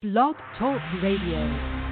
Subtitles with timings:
[0.00, 1.88] Blog Talk Radio.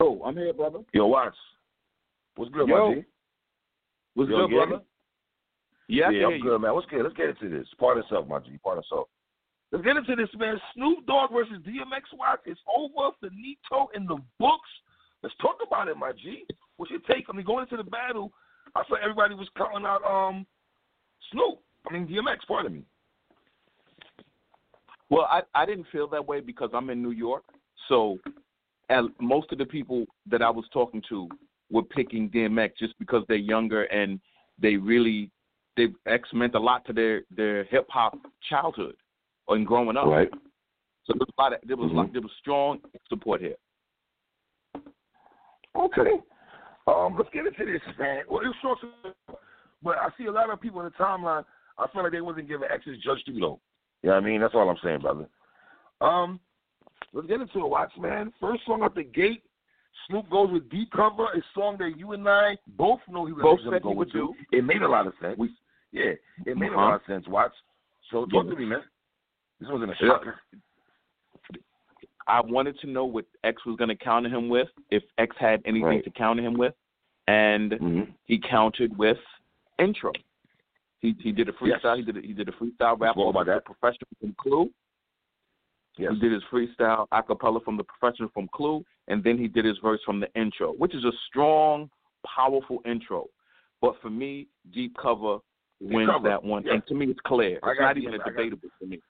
[0.00, 0.80] Oh, I'm here, brother.
[0.92, 1.36] Yo, Watts.
[2.34, 2.88] What's good, Yo.
[2.88, 3.04] my G?
[4.14, 4.82] What's Yo, good, you brother?
[5.86, 6.74] Yeah, I yeah, can I'm good, man.
[6.74, 7.04] What's good?
[7.04, 7.68] Let's get into this.
[7.78, 8.58] Part yourself, my G.
[8.58, 9.06] Part yourself.
[9.72, 10.60] Let's get into this, man.
[10.74, 12.42] Snoop Dogg versus DMX Watts.
[12.46, 13.14] It's over.
[13.20, 14.68] Finito in the books.
[15.22, 16.44] Let's talk about it, my G.
[16.76, 17.26] What's your take?
[17.28, 18.32] I mean, going into the battle,
[18.74, 20.46] I thought everybody was calling out um
[21.32, 21.58] Snoop.
[21.88, 22.46] I mean, DMX.
[22.46, 22.82] Pardon me.
[25.10, 27.44] Well, I I didn't feel that way because I'm in New York.
[27.88, 28.18] So,
[28.88, 31.28] and most of the people that I was talking to
[31.72, 34.20] were picking DMX just because they're younger and
[34.60, 35.30] they really
[35.76, 38.16] they X meant a lot to their their hip hop
[38.48, 38.94] childhood
[39.48, 40.06] and growing up.
[40.06, 40.30] Right.
[41.04, 42.12] So there was a lot of, there was a lot, Mhm.
[42.14, 43.56] there was strong support here.
[45.74, 46.20] Okay.
[46.86, 48.24] Um, let's get into this, man.
[48.28, 48.78] Well, it's short,
[49.82, 51.44] but I see a lot of people in the timeline.
[51.78, 53.34] I feel like they wasn't giving his judge though.
[54.02, 54.40] You know what I mean?
[54.40, 55.28] That's all I'm saying, brother.
[56.00, 56.40] Um,
[57.12, 58.32] let's get into it, Watch, man.
[58.40, 59.42] First song out the gate.
[60.08, 63.42] Snoop goes with deep cover, a song that you and I both know he was
[63.42, 64.12] Both going said to go he would with.
[64.14, 64.34] do.
[64.52, 65.36] It made a lot of sense.
[65.38, 65.56] We-
[65.92, 66.12] yeah,
[66.44, 66.80] it made a Uh-huh.
[66.84, 67.52] lot of sense, Watch.
[68.10, 68.50] So talk Yeah.
[68.50, 68.84] to me, man.
[69.60, 70.36] This wasn't a shocker.
[72.28, 75.62] I wanted to know what X was going to counter him with, if X had
[75.64, 76.04] anything Right.
[76.04, 76.74] to counter him with,
[77.28, 78.10] and Mm-hmm.
[78.24, 79.18] he countered with
[79.78, 80.12] intro.
[81.00, 81.80] He he did a Yes.
[81.82, 81.96] freestyle.
[81.96, 84.70] He did a, he did a freestyle rap over about the professional from Clue.
[85.98, 86.12] Yes.
[86.14, 89.64] He did his freestyle a cappella from the professional from Clue, and then he did
[89.64, 91.88] his verse from the intro, which is a strong,
[92.26, 93.28] powerful intro.
[93.80, 95.38] But for me, Deep Cover
[95.80, 96.74] wins Cover, that one, yes.
[96.74, 97.60] and to me, it's clear.
[97.62, 99.00] I not even a debatable for me.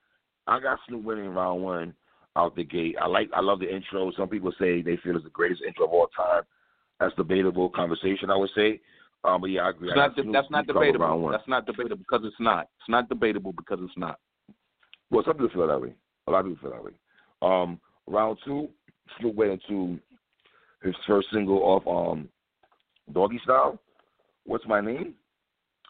[0.46, 1.94] I got Snoop winning round one
[2.36, 2.96] out the gate.
[3.00, 4.12] I like I love the intro.
[4.16, 6.42] Some people say they feel it's the greatest intro of all time.
[7.00, 8.80] That's debatable conversation, I would say.
[9.24, 9.90] Um, but yeah, I agree.
[9.90, 11.30] I not Snoop that's not deep round debatable.
[11.30, 12.68] That's not debatable because it's not.
[12.80, 14.18] It's not debatable because it's not.
[15.10, 15.94] Well, some people feel that way.
[16.26, 16.92] A lot of people feel that way.
[17.42, 18.68] Um, round two,
[19.18, 19.98] Snoop went into
[20.82, 22.28] his first single off um,
[23.12, 23.78] Doggy Style.
[24.44, 25.14] What's my name?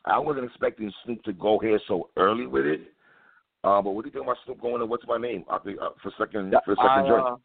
[0.05, 2.81] I wasn't expecting Snoop to go here so early with it.
[3.67, 5.45] Uh, but what do you think about Snoop going to What's My Name?
[5.51, 7.27] I think uh, for second for second I, joint.
[7.27, 7.37] uh,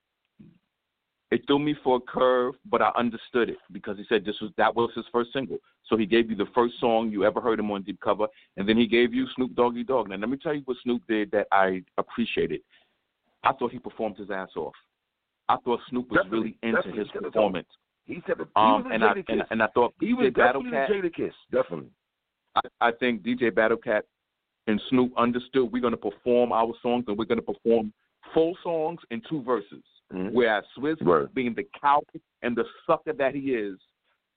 [1.32, 4.52] it threw me for a curve, but I understood it because he said this was
[4.58, 5.58] that was his first single.
[5.88, 8.70] So he gave you the first song you ever heard him on deep cover, and
[8.70, 10.10] then he gave you Snoop Doggy Dogg.
[10.10, 12.62] Now let me tell you what Snoop did that I appreciated.
[13.44, 14.76] I thought he performed his ass off.
[15.50, 17.68] I thought Snoop was Definitely, really into his performance.
[18.06, 21.12] He said he Um, and I and, and I thought he was DJ Battle definitely
[21.12, 21.20] Cat.
[21.20, 21.34] Jadakiss.
[21.52, 21.90] Definitely.
[22.56, 24.02] I, I think DJ Battlecat
[24.68, 27.92] and Snoop understood we're going to perform our songs and we're going to perform
[28.34, 29.84] full songs in two verses.
[30.14, 30.32] Mhm.
[30.32, 31.34] Whereas Swizz, Word.
[31.34, 32.06] being the coward
[32.42, 33.80] and the sucker that he is,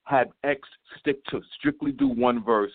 [0.04, 0.60] had X
[0.98, 2.72] stick to strictly do one verse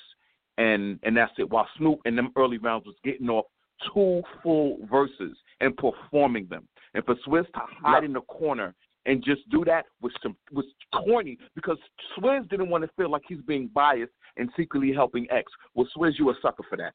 [0.58, 1.50] and and that's it.
[1.50, 3.46] While Snoop in them early rounds was getting off
[3.94, 6.68] two full verses and performing them.
[6.94, 10.66] And for Swizz to hide in the corner and just do that was some was
[10.94, 11.78] corny because
[12.18, 15.52] Swizz didn't want to feel like he's being biased and secretly helping X.
[15.76, 16.94] Well, Swizz, you a sucker for that.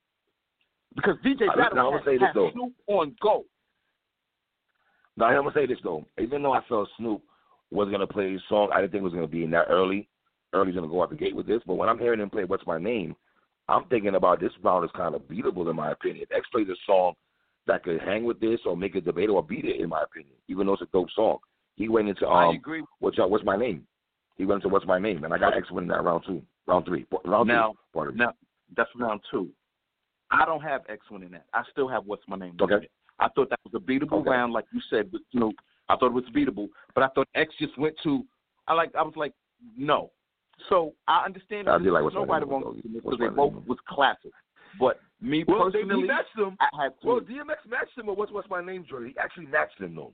[0.95, 2.51] Because DJ I- Battle now, I'ma had, say this, had though.
[2.53, 3.45] Snoop on go.
[5.17, 6.05] Now I'm gonna say this though.
[6.21, 7.23] Even though I felt Snoop
[7.71, 10.09] was gonna play his song, I didn't think it was gonna be in that early.
[10.53, 11.63] Early's gonna go out the gate with this.
[11.67, 13.15] But when I'm hearing him play "What's My Name,"
[13.69, 16.27] I'm thinking about this round is kind of beatable in my opinion.
[16.31, 17.15] X plays a song
[17.67, 20.35] that could hang with this or make a debate or beat it in my opinion.
[20.49, 21.39] Even though it's a dope song,
[21.77, 22.83] he went into I um, agree.
[22.99, 23.87] what's what's my name?
[24.37, 26.85] He went into what's my name, and I got X winning that round two, round
[26.87, 28.13] three, round Now- two.
[28.17, 28.33] Now
[28.77, 29.51] that's round two.
[30.31, 31.47] I don't have X winning that.
[31.53, 32.57] I still have what's my name.
[32.61, 32.89] Okay.
[33.21, 34.31] I thought that was a beatable Okay.
[34.31, 35.55] round, like you said with Snoop.
[35.89, 38.25] I thought it was beatable, but I thought X just went to.
[38.67, 38.95] I like.
[38.95, 39.35] I was like,
[39.77, 40.11] no.
[40.69, 41.67] So I understand.
[41.69, 42.71] That like nobody wrong though.
[42.71, 44.33] with this What's because they both was classic.
[44.79, 46.57] But me Well, they, personally, he matched him.
[46.61, 47.07] I had to.
[47.07, 49.11] Well, DMX matched him with what's what's my name, Jordan.
[49.11, 50.13] He actually matched him though.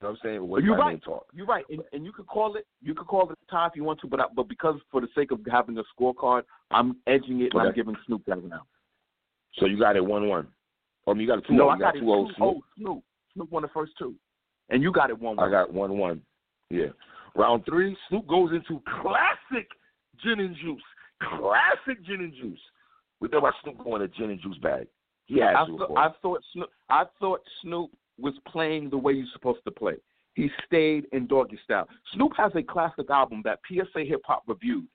[0.00, 0.48] You know what I'm saying?
[0.48, 1.00] What's You're right.
[1.32, 3.72] You're right, and, and you could call it you could call it a tie if
[3.76, 6.96] you want to, but I, but because for the sake of having a scorecard, I'm
[7.06, 8.62] edging it and I'm giving Snoop that round.
[9.58, 10.48] So you got it one one.
[11.06, 11.52] Or you got a two.
[11.54, 11.70] No, oh.
[11.70, 12.48] I got got it two oh two Snoop.
[12.56, 13.02] oh Snoop.
[13.34, 14.14] Snoop won the first two,
[14.70, 15.46] and you got it one one.
[15.46, 16.22] I got one one.
[16.70, 16.86] Yeah.
[17.36, 19.68] Round three, Snoop goes into classic
[20.22, 20.82] gin and juice.
[21.20, 22.60] Classic gin and juice.
[23.20, 24.86] We thought about Snoop going to gin and juice bag.
[25.26, 25.96] He had I, thought.
[25.96, 26.70] I thought Snoop.
[26.90, 29.94] I thought Snoop was playing the way you're supposed to play.
[30.34, 31.88] He stayed in doggy style.
[32.12, 34.86] Snoop has a classic album that PSA Hip Hop reviewed.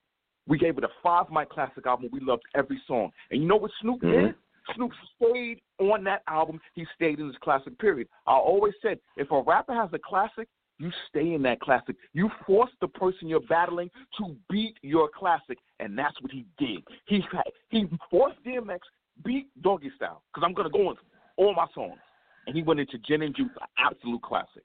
[0.48, 2.10] We gave it a five mic classic album.
[2.12, 3.12] We loved every song.
[3.32, 4.12] And you know what Snoop Mhm.
[4.12, 4.36] did?
[4.76, 6.60] Snoop stayed on that album.
[6.74, 8.08] He stayed in his classic period.
[8.28, 10.48] I always said, if a rapper has a classic,
[10.80, 11.96] you stay in that classic.
[12.14, 16.84] You force the person you're battling to beat your classic, and that's what he did.
[17.06, 17.22] He
[17.70, 18.80] he forced DMX
[19.24, 20.96] beat Doggy Style because I'm gonna go on
[21.36, 22.00] all my songs,
[22.48, 24.64] and he went into Gin and Juice, absolute classic.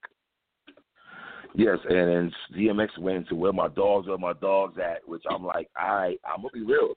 [1.56, 5.44] Yes, and then DMX went into where my dogs are, my dogs at, which I'm
[5.44, 6.94] like, all right, I'm gonna be real.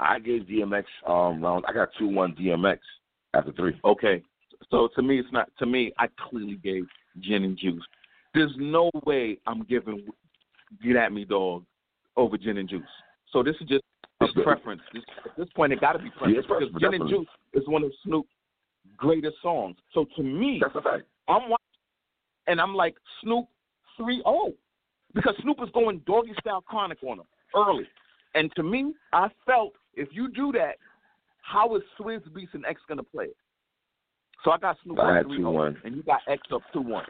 [0.00, 1.64] I gave DMX um round.
[1.68, 2.78] I got two one DMX
[3.34, 3.78] after three.
[3.84, 4.22] Okay,
[4.70, 5.50] so to me, it's not.
[5.58, 6.86] To me, I clearly gave
[7.20, 7.84] Gin and Juice.
[8.34, 10.06] There's no way I'm giving
[10.82, 11.64] Get at Me Dog
[12.16, 12.82] over Gin and Juice.
[13.32, 13.82] So this is just
[14.20, 14.82] a preference.
[14.92, 17.66] This, at this point, it got to be preference yeah, because Gin and Juice is
[17.66, 18.28] one of Snoop's
[18.96, 19.76] greatest songs.
[19.94, 21.04] So to me, that's a fact.
[21.28, 21.66] I'm watching,
[22.46, 23.46] and I'm like Snoop
[24.00, 24.52] 3-0
[25.14, 27.84] because Snoop is going doggy style chronic on him early.
[28.34, 30.76] And to me, I felt if you do that,
[31.42, 33.36] how is Swizz Beatz and X going to play it?
[34.44, 35.36] So I got Snoop I had 3
[35.84, 37.04] and you got X up 2 1.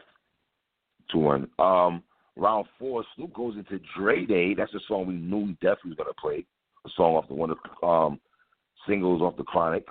[1.11, 1.47] 2 1.
[1.59, 2.03] Um,
[2.35, 4.53] round four, Snoop goes into Dre Day.
[4.53, 6.45] That's a song we knew he definitely was going to play.
[6.85, 8.19] A song off the one of um,
[8.87, 9.85] singles off the Chronic.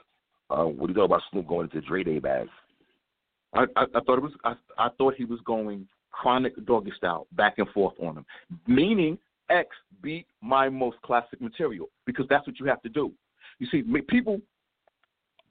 [0.50, 2.48] Uh, what do you know about Snoop going into Dre Day bag?
[3.54, 4.32] I, I, I thought it was.
[4.44, 8.26] I, I thought he was going chronic doggy style, back and forth on him,
[8.66, 9.16] meaning
[9.50, 9.68] X
[10.02, 13.12] beat my most classic material because that's what you have to do.
[13.58, 14.40] You see, people,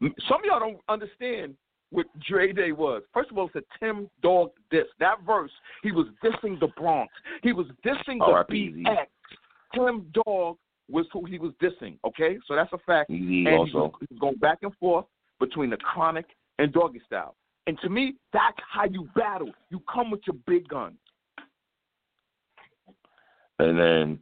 [0.02, 1.56] some of y'all don't understand
[1.92, 3.04] what Dre Day was.
[3.14, 4.86] First of all, it's a Tim Dog diss.
[5.00, 5.52] That verse,
[5.84, 7.12] he was dissing the Bronx.
[7.44, 9.06] He was dissing the BX.
[9.74, 10.58] Tim Dog
[10.90, 11.98] was who he was dissing.
[12.06, 13.10] Okay, so that's a fact.
[13.10, 13.92] Easy and also.
[14.00, 15.06] He was going back and forth
[15.40, 16.26] between the chronic
[16.58, 17.36] and doggy style.
[17.68, 19.52] And to me, that's how you battle.
[19.70, 20.98] You come with your big guns.
[23.60, 24.20] And then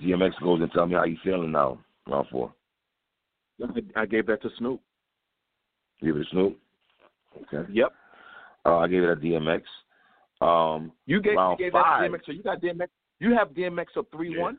[0.00, 2.52] DMX goes and tell me how you feeling now, round four.
[3.96, 4.80] I gave that to Snoop.
[6.02, 6.58] Give it to Snoop.
[7.42, 7.72] Okay.
[7.72, 7.92] Yep.
[8.66, 9.62] Uh, I gave it to DMX.
[10.40, 12.10] Um, you gave, you gave five.
[12.10, 12.26] that DMX.
[12.26, 12.88] So you got DMX.
[13.20, 14.42] You have DMX up three yeah.
[14.42, 14.58] one.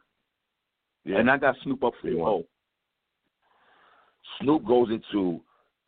[1.03, 1.17] Yeah.
[1.17, 2.43] And I got Snoop up three one.
[4.41, 5.41] Snoop goes into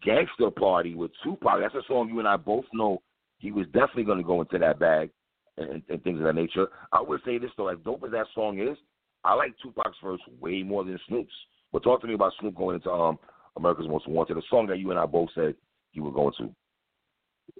[0.03, 1.61] Gangster Party with Tupac.
[1.61, 3.01] That's a song you and I both know.
[3.37, 5.11] He was definitely going to go into that bag
[5.57, 6.67] and, and things of that nature.
[6.91, 8.77] I would say this though, as dope as that song is,
[9.23, 11.33] I like Tupac's verse way more than Snoop's.
[11.71, 13.17] But talk to me about Snoop going into um
[13.57, 15.55] America's Most Wanted, a song that you and I both said
[15.93, 16.49] you were going to.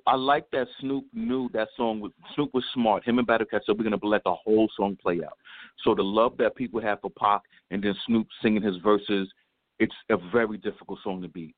[0.08, 3.08] I like that Snoop knew that song was Snoop was smart.
[3.08, 5.38] Him and Battle Cat said we're gonna let the whole song play out.
[5.84, 9.32] So the love that people have for Pac and then Snoop singing his verses,
[9.80, 11.56] it's a very difficult song to beat.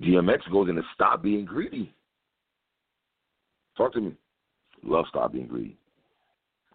[0.00, 1.92] DMX goes into Stop Being Greedy.
[3.78, 4.12] Talk to me.
[4.82, 5.78] Love Stop Being Greedy.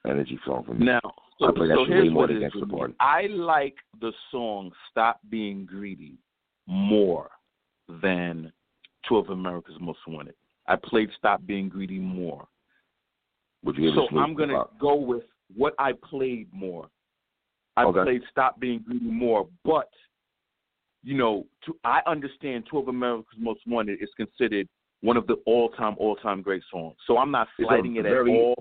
[0.08, 0.86] Energy song for me.
[0.86, 1.00] Now,
[1.38, 2.70] so, I play that so here's way more what than it is Gangsta with.
[2.72, 2.94] Party.
[3.00, 6.18] I like the song "Stop Being Greedy"
[6.66, 7.30] more
[8.02, 8.52] than
[9.08, 10.36] Two of America's Most Wanted.
[10.68, 12.48] I played "Stop Being Greedy" more.
[13.64, 14.80] Would you so I'm gonna about?
[14.80, 15.24] go with
[15.56, 16.90] what I played more.
[17.78, 18.04] I Okay.
[18.04, 19.90] played "Stop Being Greedy" more, but
[21.04, 24.68] you know, to, I understand "Two of America's Most Wanted" is considered
[25.04, 26.96] one of the all-time, all-time great songs.
[27.06, 28.56] So I'm not slighting it very at all.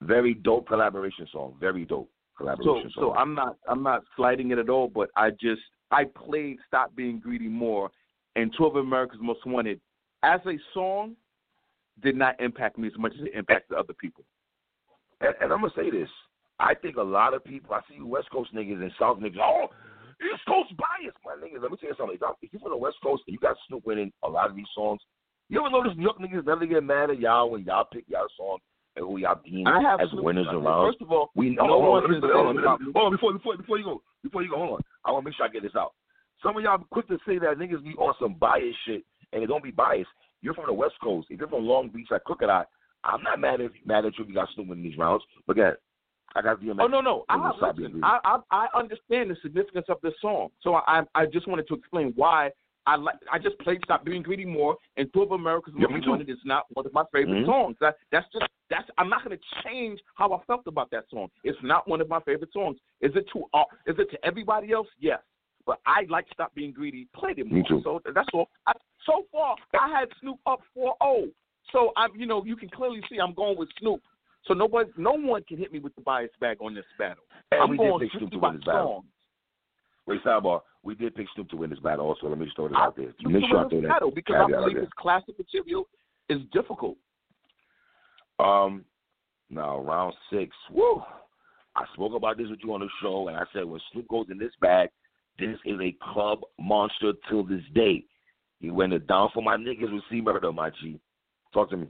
[0.00, 1.56] Very dope collaboration song.
[1.60, 3.16] Very dope So, collaboration so song.
[3.18, 5.60] I'm not I'm not slighting it at all, but I just
[5.90, 7.90] I played "Stop Being Greedy" more,
[8.36, 9.80] and "Two of America's Most Wanted"
[10.22, 11.16] as a song
[12.02, 14.24] did not impact me as much as it impacted other people.
[15.20, 16.08] and, and I'm gonna say this.
[16.60, 17.74] I think a lot of people.
[17.74, 19.40] I see West Coast niggas and South niggas.
[19.42, 19.66] Oh,
[20.22, 21.60] East Coast bias, my niggas.
[21.62, 22.16] Let me tell you something.
[22.42, 24.70] If you're from the West Coast and you got Snoop winning a lot of these
[24.74, 25.00] songs,
[25.50, 28.26] you ever notice New York niggas never get mad at y'all when y'all pick y'all
[28.36, 28.58] song
[28.96, 30.92] and who y'all deem as winners I mean, around?
[30.92, 33.12] First of all, We no hold on, hold on, hold on, hold on, hold on,
[33.12, 34.80] before before before you go before you go, hold on.
[35.04, 35.92] I want to make sure I get this out.
[36.42, 39.46] Some of y'all quick to say that niggas be on some bias shit, and it
[39.46, 40.08] don't be biased.
[40.40, 41.26] You're from the West Coast.
[41.30, 42.64] If you're from Long Beach, like Crooked I,
[43.04, 45.22] I'm not mad if mad at you if you got Snoop in these rounds.
[45.46, 45.72] But again,
[46.34, 46.78] I got to DMX.
[46.80, 47.24] Oh no, no.
[47.28, 51.48] I, listen, I, I I understand the significance of this song, so I I just
[51.48, 52.50] wanted to explain why
[52.86, 53.16] I like.
[53.30, 56.08] I just played "Stop Being Greedy" more, and "Two of America's Yeah, Most.
[56.08, 57.46] Wanted" is not one of my favorite Mhm.
[57.46, 57.76] songs.
[57.80, 58.88] That that's just that's.
[58.98, 61.28] I'm not going to change how I felt about that song.
[61.44, 62.78] It's not one of my favorite songs.
[63.00, 64.88] Is it to uh, Is it to everybody else?
[64.98, 65.20] Yes,
[65.66, 67.64] but I like "Stop Being Greedy." Played it more.
[67.82, 68.48] So that's all.
[68.66, 68.72] I,
[69.06, 71.30] so far, I had Snoop up 4-0.
[71.72, 74.00] So I'm, you know, you can clearly see I'm going with Snoop.
[74.44, 77.24] So nobody, no one can hit me with the bias bag on this battle.
[77.52, 78.86] And I'm we going did Snoop strictly to by win this battle.
[78.86, 79.04] song.
[80.06, 80.60] Wait, sidebar.
[80.82, 82.06] We did pick Snoop to win this battle.
[82.06, 83.12] Also, let me just throw this out there.
[83.22, 83.88] Make sure I throw that.
[83.88, 84.84] battle because I believe there.
[84.84, 85.86] his classic material
[86.28, 86.96] is difficult.
[88.38, 88.84] Um,
[89.50, 90.56] now round six.
[90.70, 91.02] Woo!
[91.76, 94.26] I spoke about this with you on the show, and I said when Snoop goes
[94.30, 94.88] in this bag,
[95.38, 98.04] This is a club monster till this day.
[98.60, 101.00] He went it down for my niggas with C Murder, my G.
[101.52, 101.86] Talk to me.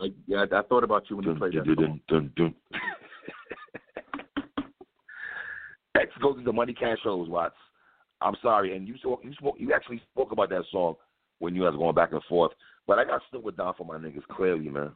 [0.00, 1.64] I, yeah, I thought about you when you played that.
[1.64, 2.54] Dun, dun, dun,
[5.96, 7.54] X goes into Money Cash Hoes, Watts.
[8.20, 10.94] I'm sorry, and you spoke, you spoke, you actually spoke about that song
[11.40, 12.52] when you guys were going back and forth.
[12.86, 14.92] But I got stuck with down for my niggas clearly, man.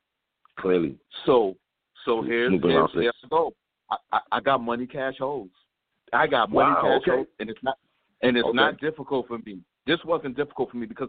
[0.58, 0.96] Clearly.
[1.24, 1.56] So,
[2.04, 3.52] so here's here's, here's go.
[3.90, 5.48] I, I, I got Money Cash Hoes.
[6.12, 7.10] I got Money wow, Cash okay.
[7.10, 7.78] holes, and it's not
[8.22, 8.56] and it's Okay.
[8.56, 9.60] not difficult for me.
[9.86, 11.08] This wasn't difficult for me because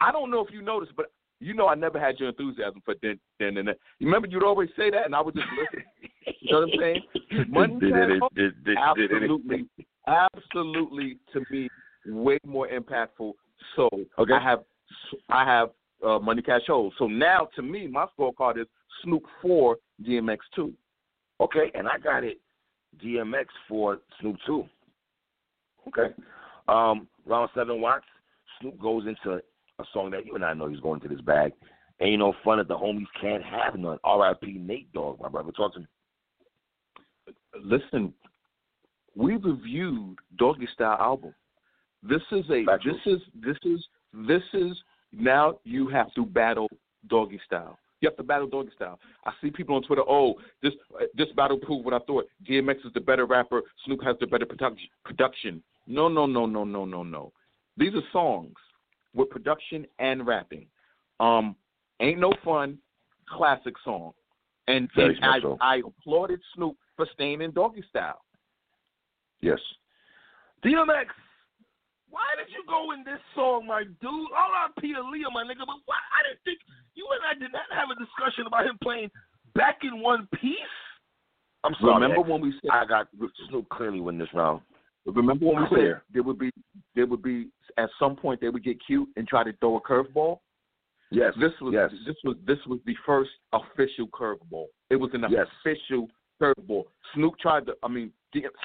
[0.00, 1.06] I don't know if you noticed, but
[1.40, 3.74] you know I never had your enthusiasm for then then and then.
[4.00, 5.84] Remember you'd always say that, and I would just listen.
[6.40, 7.02] You know what I'm saying?
[7.48, 9.66] Money Did Cash it- Holes, did- did- did it- absolutely,
[10.06, 11.68] absolutely to me
[12.06, 13.32] way more impactful.
[13.76, 13.88] So
[14.18, 14.32] Okay.
[14.34, 14.64] I have
[15.30, 15.70] I have
[16.04, 16.92] uh, Money Cash Hoes.
[16.98, 18.66] So now to me, my scorecard is
[19.02, 20.72] Snoop four, DMX two.
[21.40, 22.40] Okay, and I got it
[23.02, 24.66] DMX for Snoop two.
[25.88, 26.14] Okay.
[26.68, 28.04] Um, round seven watts,
[28.60, 29.36] Snoop goes into
[29.78, 31.52] a song that you and I know he's going to this bag.
[32.00, 33.98] Ain't no fun if the homies can't have none.
[34.04, 34.52] R.I.P.
[34.52, 35.52] Nate Dogg, my brother.
[35.52, 35.86] Talk to me.
[37.62, 38.12] Listen,
[39.14, 41.34] we reviewed Doggy Style album.
[42.02, 42.94] This is a Factual.
[42.94, 44.76] this is this is this is
[45.12, 46.68] now you have to battle
[47.08, 47.78] Doggy Style.
[48.00, 48.98] You have to battle Doggy Style.
[49.24, 50.02] I see people on Twitter.
[50.06, 50.72] Oh, this
[51.14, 52.26] this battle proved what I thought.
[52.48, 53.62] DMX is the better rapper.
[53.86, 54.88] Snoop has the better production.
[55.04, 55.62] Production.
[55.86, 57.32] No, no, no, no, no, no, no.
[57.76, 58.54] These are songs
[59.14, 60.66] with production and rapping.
[61.20, 61.56] Um,
[62.00, 62.78] ain't no fun.
[63.28, 64.12] Classic song.
[64.66, 65.38] And, and I.
[65.60, 68.20] I applauded Snoop for staying in Doggy Style.
[69.40, 69.58] Yes.
[70.64, 71.12] DMX,
[72.08, 74.30] why did you go in this song, my dude?
[74.32, 74.94] R.I.P.
[74.94, 75.66] Aaliyah, my nigga.
[75.66, 75.98] But why?
[76.14, 76.58] I didn't think
[76.94, 79.10] you and I did not have a discussion about him playing
[79.54, 80.76] back in one piece.
[81.64, 81.94] I'm sorry.
[81.94, 82.28] Remember X.
[82.28, 83.08] when we said I got
[83.48, 84.60] Snoop clearly win this round.
[85.06, 86.50] Remember when we said there would be
[86.94, 89.80] there would be at some point they would get cute and try to throw a
[89.80, 90.38] curveball.
[91.10, 91.32] Yes.
[91.40, 91.90] This was yes.
[92.06, 94.66] this was this was the first official curveball.
[94.90, 95.46] It was an Yes.
[95.60, 96.08] official
[97.14, 97.74] Snoop tried to.
[97.82, 98.10] I mean,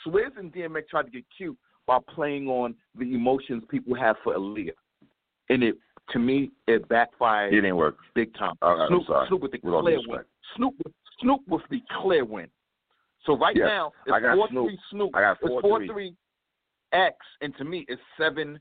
[0.05, 4.35] Swizz and DMX tried to get cute by playing on the emotions people have for
[4.35, 4.71] Aaliyah,
[5.49, 5.75] and it
[6.11, 7.97] to me it backfired It didn't work.
[8.15, 8.55] big time.
[8.61, 9.27] All right, I'm Snoop, sorry.
[9.27, 10.19] Snoop with the With clear win.
[10.55, 12.47] Snoop with Snoop with the clear win.
[13.25, 14.65] So right Yes, now it's four Snoop.
[14.67, 15.15] three Snoop.
[15.15, 15.87] I got it's 4-3.
[15.87, 16.15] three
[16.93, 18.59] X, and to me it's seven.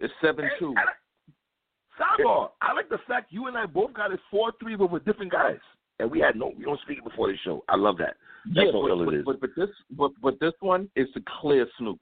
[0.00, 0.74] It's seven two.
[0.76, 0.82] I
[2.00, 2.50] Sidebar.
[2.62, 5.32] I like the fact you and I both got it four three, but with different
[5.32, 5.58] guys,
[5.98, 6.52] and we had no.
[6.56, 7.64] We don't speak before the show.
[7.68, 8.16] I love that.
[8.54, 11.08] That's Yeah, how but, ill it but, but but this but but this one is
[11.14, 11.98] the clear Snoop.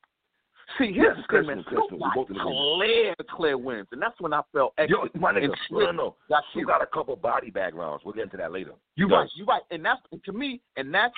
[0.78, 1.64] See, Yes, here's the clear thing, man.
[1.68, 2.00] Snoop, clear Snoop Snoop.
[2.00, 2.74] We got both in agreement.
[2.76, 5.94] clear, clear wins, and that's when I felt X Yo, my nigga, no, no, Snoop
[5.96, 6.16] no.
[6.28, 8.04] got You got a couple body backgrounds.
[8.04, 8.72] We'll get into that later.
[8.96, 9.12] You Yes.
[9.16, 11.14] right, you right, and that's to me, and that's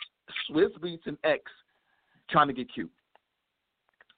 [0.50, 1.42] Swizz Beatz and X
[2.30, 2.90] trying to get cute.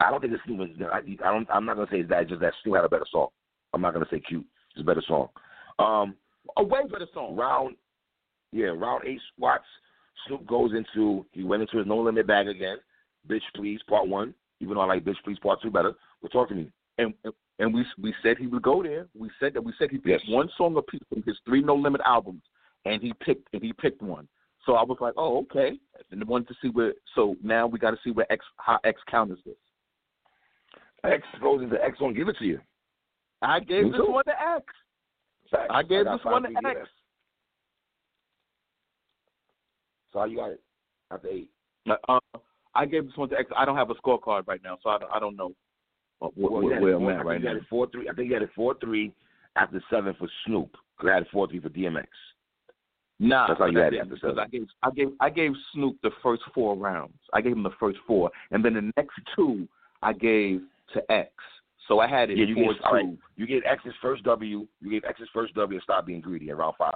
[0.00, 0.68] I don't think it's Snoop.
[0.70, 1.46] is- I, I don't.
[1.52, 2.28] I'm not gonna say it's that.
[2.28, 3.28] Just that Snoop had a better song.
[3.72, 4.44] I'm not gonna say cute.
[4.72, 5.28] It's a better song.
[5.78, 6.16] Um,
[6.56, 7.36] A way better song.
[7.36, 7.76] round,
[8.52, 9.64] yeah, round eight spots.
[10.26, 11.24] Snoop goes into.
[11.32, 12.76] He went into his no limit bag again.
[13.28, 14.34] Bitch, please, part one.
[14.60, 15.92] Even though I like Bitch, please, part two better.
[16.22, 16.70] But talk to me.
[16.98, 17.14] and
[17.58, 19.06] and we we said he would go there.
[19.18, 20.34] We said that we said he picked Yes.
[20.34, 22.42] one song apiece from his three No Limit albums,
[22.84, 24.28] and he picked and he picked one.
[24.66, 25.78] So I was like, oh okay,
[26.10, 26.92] and wanted to see where.
[27.14, 29.54] So now we got to see where X how X counters this.
[31.04, 32.60] X goes into X won't give it to you.
[33.40, 34.12] I gave Me this too.
[34.12, 34.64] one to X.
[35.50, 35.66] Facts.
[35.70, 36.58] I gave got this one to X.
[36.62, 36.84] DMX.
[40.12, 40.60] So how you got it?
[41.10, 41.50] After eight.
[42.08, 42.18] Uh,
[42.74, 43.50] I gave this one to X.
[43.56, 45.52] I don't have a scorecard right now, so I don't, I don't know
[46.20, 47.54] Well, wh- he had where it I'm at I right now.
[47.68, 48.08] four three.
[48.08, 49.12] I think he had it four three
[49.56, 50.76] after seven for Snoop.
[50.98, 52.06] 'cause I had it four three for DMX.
[53.18, 54.38] Nah, That's how you had it I after seven.
[54.38, 57.18] I gave I gave I gave Snoop the first four rounds.
[57.32, 59.66] I gave him the first four, and then the next two
[60.02, 60.62] I gave
[60.94, 61.32] to X.
[61.88, 63.04] So I had it Yeah, you four gave all right.
[63.04, 63.18] two.
[63.36, 64.66] You gave X's first W.
[64.80, 66.94] You gave X's first W and stop being greedy in round five.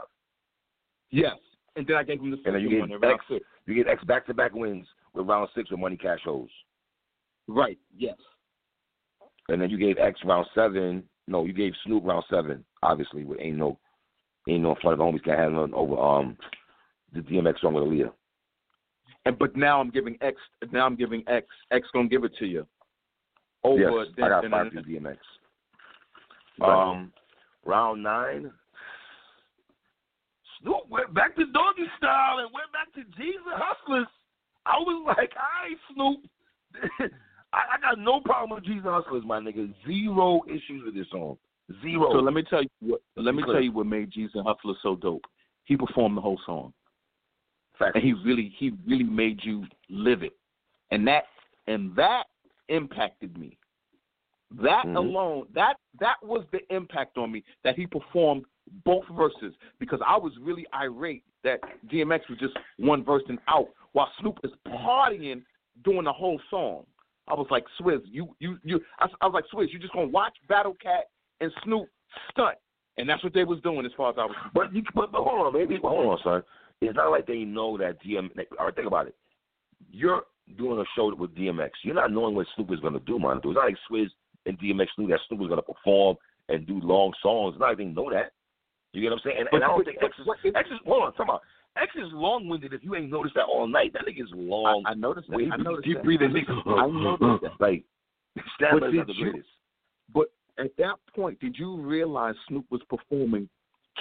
[1.11, 1.37] Yes,
[1.76, 3.25] and then I gave him the And then second you gave in round X.
[3.28, 3.45] six.
[3.66, 6.49] You gave X back to back wins with round six with Money Cash Hoes.
[7.49, 7.78] Right.
[7.97, 8.16] Yes.
[9.49, 11.02] And then you gave X round seven.
[11.26, 12.64] No, you gave Snoop round seven.
[12.83, 13.78] Obviously, with ain't no,
[14.49, 16.37] ain't no front of the homies can't have none over um
[17.12, 18.12] the DMX song with Aaliyah.
[19.26, 20.37] And but now I'm giving X.
[20.73, 21.47] Now I'm giving X.
[21.71, 22.66] X gonna give it to you.
[23.62, 23.81] Over.
[23.81, 25.16] yes, then, I got five then- DMX.
[26.61, 26.90] Right.
[26.93, 27.12] Um,
[27.64, 28.52] round nine.
[30.64, 34.06] Went back to doggy style and went back to G's and Hustlers.
[34.64, 37.11] I was like, all right, Snoop.
[37.52, 39.73] I, I got no problem with G's and Hustlers, my nigga.
[39.87, 41.37] Zero issues with this song.
[41.83, 42.11] Zero.
[42.12, 43.00] So let me tell you what.
[43.16, 45.25] Let me tell you what made G's and Hustler so dope.
[45.64, 46.73] He performed the whole song.
[47.78, 47.92] Facts.
[47.97, 50.35] and he really he really made you live it
[50.92, 51.25] and that
[51.66, 52.25] and that
[52.68, 53.59] impacted me.
[54.52, 54.97] That Mhm.
[54.97, 58.44] alone, that that was the impact on me that he performed
[58.85, 63.68] both verses because I was really irate that DMX was just one verse and out
[63.92, 65.42] while Snoop is partying
[65.85, 66.85] doing the whole song.
[67.28, 68.80] I was like, Swizz, you you you.
[68.99, 71.04] I, I was like, Swizz, you just gonna watch Battle Cat
[71.40, 71.88] and Snoop
[72.30, 72.56] stunt,
[72.99, 74.37] and that's what they was doing as far as I was.
[74.54, 76.42] But you, but, but hold on, baby, hold on, son.
[76.80, 78.30] It's not like they know that DM.
[78.59, 79.14] All right, think about it.
[79.90, 80.23] You're
[80.59, 81.71] doing a show with DMX.
[81.83, 83.38] You're not knowing what Snoop is going to do, man.
[83.38, 84.11] It's not like Swizz
[84.47, 86.16] and DMX knew that Snoop was going to perform
[86.49, 87.56] and do long songs.
[87.59, 88.33] Not like they know that.
[88.95, 89.37] You get what I'm saying?
[89.41, 91.43] And, and I don't think X is, X is hold on, talk about
[91.77, 92.73] X is long winded.
[92.73, 94.85] If you ain't noticed that all night, that nigga's long.
[94.87, 95.37] I, I noticed that.
[95.37, 96.05] way I noticed deep that.
[96.05, 96.33] breathing.
[96.67, 97.51] I noticed that.
[97.61, 97.85] Like
[98.37, 99.49] But Stanley's not the you- greatest.
[100.15, 100.27] But
[100.59, 103.49] at that point, did you realize Snoop was performing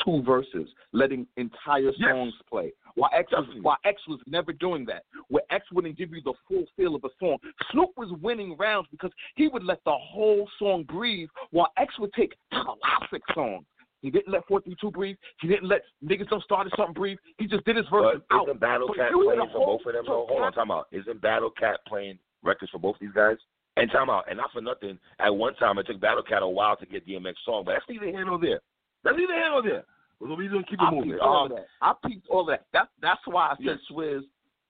[0.05, 2.09] two verses, letting entire Yes.
[2.11, 2.71] songs play?
[2.95, 6.33] While X was while X was never doing that, where X wouldn't give you the
[6.47, 7.37] full feel of a song.
[7.71, 12.13] Snoop was winning rounds because he would let the whole song breathe, while X would
[12.13, 13.65] take classic songs.
[14.03, 15.15] He didn't let 432 breathe.
[15.41, 17.17] He didn't let niggas don't start something breathe.
[17.39, 18.43] He just did his verse But out.
[18.49, 20.05] isn't Battle But Cat playing for both of them?
[20.05, 20.87] Hold on, time out.
[20.91, 23.37] Isn't Battle Cat playing records for both these guys?
[23.77, 24.25] And time out.
[24.29, 27.07] And not for nothing, at one time it took Battle Cat a while to get
[27.07, 28.59] DMX song, but that's neither here nor there.
[29.05, 29.83] That's neither here nor there.
[30.19, 31.11] We're gonna keep it I moving.
[31.11, 31.65] peeped all Um, that.
[31.81, 32.65] I peeped all that.
[32.73, 33.79] That's that's why I said Yes.
[33.89, 34.21] Swizz,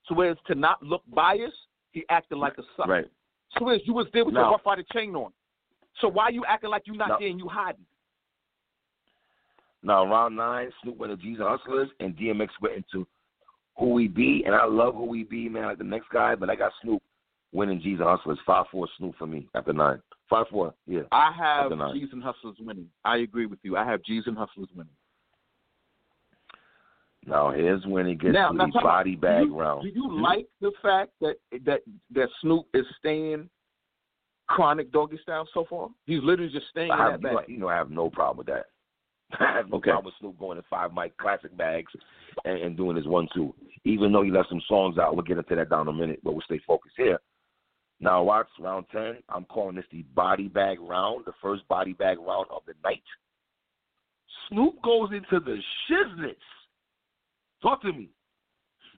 [0.09, 1.57] Swizz to not look biased.
[1.91, 2.89] He acted like a sucker.
[2.91, 3.05] right.
[3.57, 5.31] Swizz, you was there with Now- your Ruff Ryder chain on.
[5.99, 7.85] So why you acting like you not Now- there and you hiding?
[9.83, 13.05] Now round nine, Snoop went to G's and Hustlers, and DMX went into
[13.77, 16.49] Who We Be, and I love Who We Be, man, like the next guy, but
[16.49, 17.01] I got Snoop
[17.51, 21.01] winning G's and Hustlers, five four Snoop for me after nine, five four, yeah.
[21.11, 21.69] I have.
[21.93, 22.87] G's and Hustlers winning.
[23.03, 23.75] I agree with you.
[23.77, 24.93] I have G's and Hustlers winning.
[27.25, 29.83] Now here's when it gets Now, to now the body bag you, round.
[29.83, 30.21] Do you Hmm?
[30.21, 31.35] like the fact that
[31.65, 33.49] that that Snoop is staying
[34.47, 35.89] chronic doggy style so far?
[36.05, 37.49] He's literally just staying I in have, that you, know, bag.
[37.49, 38.65] you know, I have no problem with that.
[39.39, 39.91] I have no Okay.
[39.91, 41.91] problem with Snoop going to five mic classic bags
[42.45, 43.53] and, and doing his one two.
[43.83, 46.19] Even though he left some songs out, we'll get into that down in a minute,
[46.23, 47.19] but we'll stay focused here.
[47.99, 49.17] Now, watch round ten.
[49.29, 53.03] I'm calling this the body bag round, the first body bag round of the night.
[54.49, 55.57] Snoop goes into the
[55.89, 56.35] shiznits.
[57.61, 58.09] Talk to me.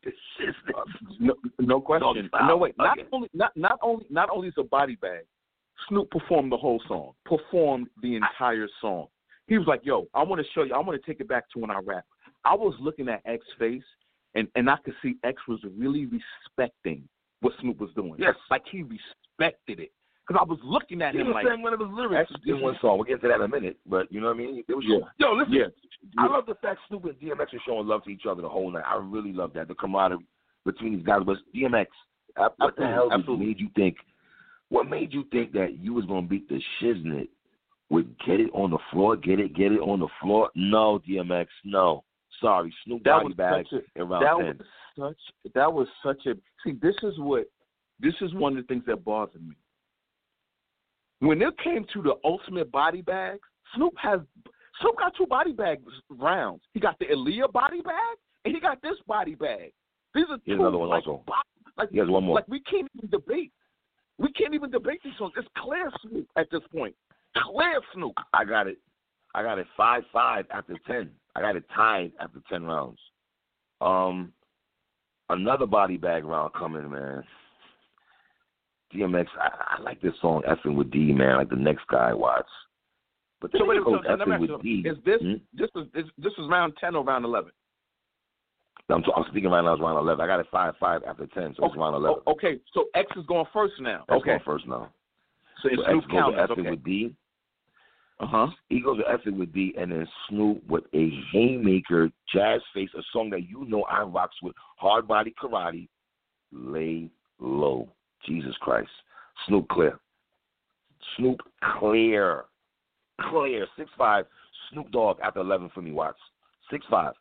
[0.04, 1.20] The shiznits.
[1.20, 2.28] No, no question.
[2.30, 2.48] Style.
[2.48, 2.78] No wait.
[2.78, 3.08] Not Okay.
[3.12, 5.26] only not not only not only is a body bag.
[5.90, 7.14] Snoop performed the whole song.
[7.26, 9.08] Performed the entire song.
[9.48, 10.74] He was like, "Yo, I want to show you.
[10.74, 12.06] I want to take it back to when I rap."
[12.44, 13.84] I was looking at X face,
[14.36, 17.08] and and I could see X was really respecting
[17.42, 18.16] what Snoop was doing.
[18.18, 18.36] Yes.
[18.50, 19.92] like he respected it.
[20.28, 22.60] Because I was looking at He him was like, saying one of his lyrics in
[22.60, 22.98] one song.
[22.98, 24.64] We'll get into that in a minute, but you know what I mean.
[24.68, 25.06] It was Yeah.
[25.20, 25.54] Yo, listen.
[25.54, 25.66] "Yeah,
[26.18, 28.72] I love the fact Snoop and DMX are showing love to each other the whole
[28.72, 28.84] night.
[28.88, 29.68] I really love that.
[29.68, 30.26] The camaraderie
[30.66, 31.22] between these guys.
[31.24, 31.86] But DMX,
[32.38, 33.46] uh, what the hell absolutely.
[33.48, 33.98] made you think?
[34.70, 37.28] What made you think that you was gonna beat the shiznit
[37.90, 40.50] with get it on the floor, get it, get it on the floor?
[40.56, 42.04] No, DMX, no.
[42.42, 44.58] Sorry, Snoop that body was bag such a, in round that ten.
[44.98, 47.46] was such that was such a see this is what
[48.00, 49.56] this is one of the things that bothered me
[51.20, 53.40] when it came to the ultimate body bags
[53.76, 54.20] snoop has
[54.82, 58.82] snoop got two body bag rounds he got the Aaliyah body bag and he got
[58.82, 59.72] this body bag
[60.14, 61.24] these are Here's two another one like, also.
[61.78, 62.36] like, He has one more.
[62.36, 63.52] like we can't even debate
[64.18, 66.96] we can't even debate these songs it's clear snoop at this point
[67.44, 68.78] clear snoop I got it.
[69.34, 71.12] I got it five five after ten.
[71.36, 73.00] I got it tied after ten rounds.
[73.82, 74.32] Um,
[75.30, 77.24] another body bag round coming, man.
[78.94, 81.38] DMX, I, I like this song "Effing with D," man.
[81.38, 82.46] Like the next guy, watch.
[83.42, 85.34] But so wait, so, "Effing with D." is this Hmm?
[85.54, 87.52] this is this, this is round 10 or round 11
[88.90, 89.74] I'm, I'm speaking right now.
[89.74, 90.24] It's round eleven.
[90.24, 92.22] I got it five five after ten, so it's round eleven.
[92.28, 94.06] Okay, so X is going first now.
[94.08, 94.92] That's okay, going first now.
[95.62, 96.34] so it's So Snoop X goes.
[96.36, 96.70] "Effing Okay.
[96.70, 97.16] with D."
[98.20, 98.48] Uh huh.
[98.70, 103.02] He goes to Effing with D, and then Snoop with a haymaker, jazz face, a
[103.12, 105.90] song that you know I rocks with, hard body karate,
[106.52, 107.90] lay low.
[108.26, 108.90] Jesus Christ,
[109.48, 110.00] Snoop clear,
[111.18, 111.42] Snoop
[111.78, 112.46] clear,
[113.30, 113.68] clear.
[113.78, 114.26] Six five,
[114.72, 115.92] Snoop Dogg after eleven for me.
[115.92, 116.16] Watch
[116.72, 117.14] six five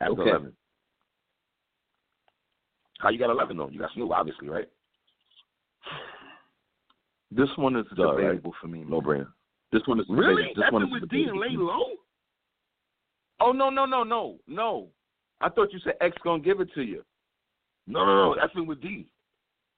[0.00, 0.30] after Okay.
[0.30, 0.52] eleven.
[2.98, 3.68] How you got eleven though?
[3.68, 4.68] You got Snoop obviously, right?
[7.30, 8.42] This one is Duh, right?
[8.60, 8.84] for me.
[8.86, 9.28] No brainer.
[9.72, 10.48] This one is Really?
[10.54, 10.62] debatable.
[10.62, 11.56] This one is debatable for me.
[11.56, 11.84] low.
[13.40, 14.88] Oh no no no no no!
[15.40, 17.04] I thought you said X gonna give it to you.
[17.86, 18.40] No, no, no.
[18.40, 19.06] Effing with D.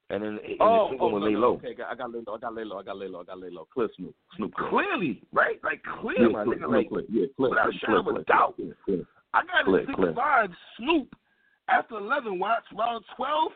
[0.09, 1.53] And then and oh, the single oh with no, lay no, low.
[1.55, 2.35] Okay, I got lay low.
[2.35, 2.79] I got lay low.
[2.79, 3.21] I got lay low.
[3.21, 3.67] I got lay low.
[3.73, 4.15] Clear Snoop.
[4.35, 4.53] Snoop.
[4.55, 5.59] Clearly, right?
[5.63, 6.65] Like clearly, my clear, nigga.
[6.65, 7.03] clear, Like clear.
[7.09, 7.49] Yeah, clear.
[7.49, 8.55] without a shadow of a doubt.
[8.55, 9.03] clear, clear.
[9.33, 10.13] I got Clear, it six clear.
[10.13, 11.13] five Snoop
[11.69, 12.39] after eleven.
[12.39, 13.51] Watch round twelve.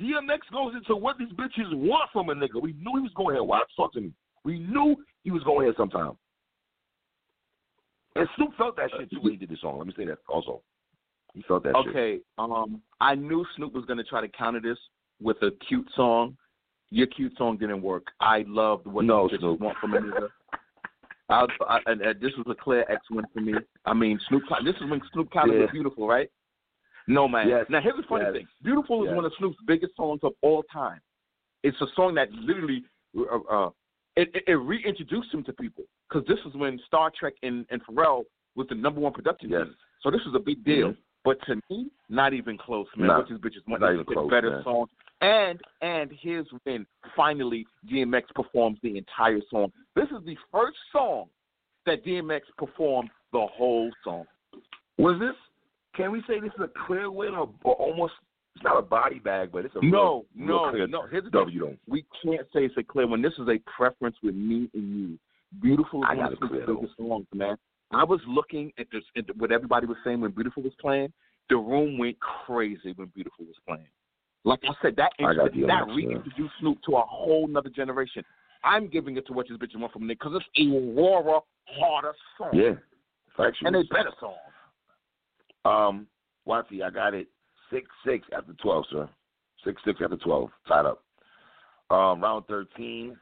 [0.00, 2.60] DMX goes into what these bitches want from a nigga.
[2.60, 3.44] We knew he was going here.
[3.44, 4.12] Watch, talk to me.
[4.44, 6.12] We knew he was going here sometime.
[8.16, 9.78] And Snoop felt that shit too when he did the song.
[9.78, 10.62] Let me say that also.
[11.34, 11.90] He felt that shit.
[11.90, 14.78] Okay, um, I knew Snoop was gonna try to counter this
[15.20, 16.36] with a cute song.
[16.90, 18.06] Your cute song didn't work.
[18.20, 19.60] I loved what No, you Snoop.
[19.60, 20.28] want from nigga.
[21.28, 23.54] I, I, and, and this was a clear X win for me.
[23.84, 24.42] I mean, Snoop.
[24.64, 25.60] This is when Snoop of Yeah.
[25.60, 26.28] was beautiful, right?
[27.06, 27.48] No man.
[27.48, 28.48] Yes, Now here's the funny yes, thing.
[28.62, 31.00] Beautiful is one of Snoop's biggest songs of all time.
[31.62, 32.84] It's a song that literally,
[33.16, 33.70] uh, uh,
[34.16, 37.80] it, it, it reintroduced him to people because this was when Star Trak and, and
[37.86, 38.24] Pharrell
[38.56, 39.64] was the number one production Yes.
[39.64, 39.74] team.
[40.02, 40.88] So this was a big deal.
[40.90, 40.96] Mhm.
[41.22, 43.08] But to me, not even close, man.
[43.08, 44.64] Nah, What these bitches want not is even a close, better man.
[44.64, 44.86] song.
[45.20, 49.70] And and here's when finally DMX performs the entire song.
[49.94, 51.26] This is the first song
[51.84, 54.24] that DMX performed the whole song.
[54.96, 55.34] Was this?
[55.94, 58.14] Can we say this is a clear win or, or almost?
[58.60, 61.06] It's not a body bag, but it's a No, real, no, real no.
[61.10, 61.40] Here's the thing.
[61.40, 61.60] W.
[61.60, 61.76] Though.
[61.88, 63.22] We can't say it's a clear one.
[63.22, 65.18] This is a preference with me and you.
[65.62, 66.66] Beautiful I got of clear,
[66.98, 67.56] songs, man.
[67.90, 71.10] I was looking at this at what everybody was saying when Beautiful was playing.
[71.48, 73.88] The room went crazy when Beautiful was playing.
[74.44, 78.22] Like I said, that I that reintroduced Snoop to a whole nother generation.
[78.62, 82.12] I'm giving it to what this bitch want from Nick because it's a rawer, harder
[82.36, 82.50] song.
[82.52, 82.74] Yeah,
[83.38, 83.68] factual.
[83.68, 84.34] And a better song.
[85.64, 86.06] Um,
[86.46, 87.26] Watsy, I got it
[87.70, 89.08] six six after twelve, sir.
[89.64, 91.02] Six six after twelve, tied up.
[91.90, 93.16] Um, round thirteen.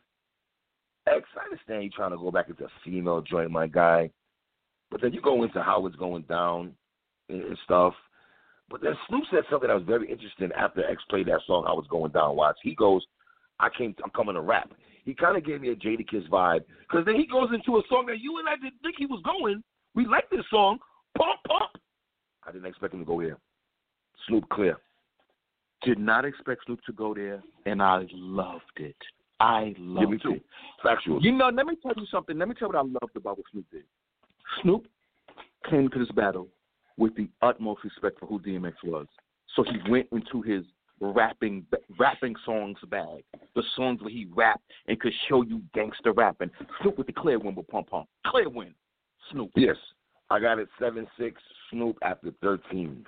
[1.07, 4.11] X, I understand you trying to go back into a female joint, my guy,
[4.91, 6.75] but then you go into how it's going down
[7.31, 7.95] and, and stuff.
[8.71, 11.79] But then Snoop said something that was very interesting after X played that song, "How
[11.79, 13.05] It's Going Down." Watch, he goes,
[13.59, 14.71] "I came, I'm coming to rap."
[15.05, 18.05] He kind of gave me a Jadakiss vibe because then he goes into a song
[18.07, 19.63] that you and I didn't think he was going.
[19.95, 20.79] We like this song,
[21.17, 21.83] pump pump.
[22.47, 23.39] I didn't expect him to go here.
[24.27, 24.77] Snoop clear.
[25.83, 28.97] Did not expect Snoop to go there, and I loved it.
[29.41, 30.31] I loved Yeah, me too.
[30.33, 30.43] it.
[30.83, 31.23] Factual.
[31.23, 32.37] You know, let me tell you something.
[32.37, 33.85] Let me tell you what I loved about what Snoop did.
[34.63, 34.87] Snoop
[35.71, 36.49] came to this battle
[36.97, 39.07] with the utmost respect for who DMX was.
[39.55, 40.65] So he went into his
[41.01, 41.65] rapping
[41.97, 43.23] rapping songs bag,
[43.55, 46.51] the songs where he rapped and could show you gangster rapping.
[46.83, 48.09] Snoop with the clear win with Pump Pump.
[48.27, 48.75] Clear win.
[49.31, 49.51] Snoop.
[49.55, 49.77] Yes.
[50.31, 53.07] I got it 7 6, Snoop after 13.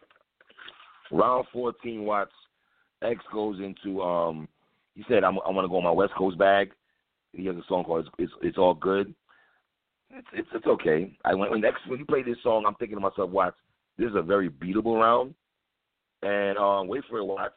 [1.11, 2.33] Round 14, Watts.
[3.03, 4.49] X goes into, um,
[4.95, 6.71] he said, I'm, I want to go on my West Coast bag.
[7.33, 9.15] He has a song called It's, it's, it's All Good.
[10.11, 11.17] It's, it's, it's okay.
[11.25, 13.57] I went, when X, when he played this song, I'm thinking to myself, Watts,
[13.97, 15.35] this is a very beatable round.
[16.23, 17.55] And um, wait for it, Watts.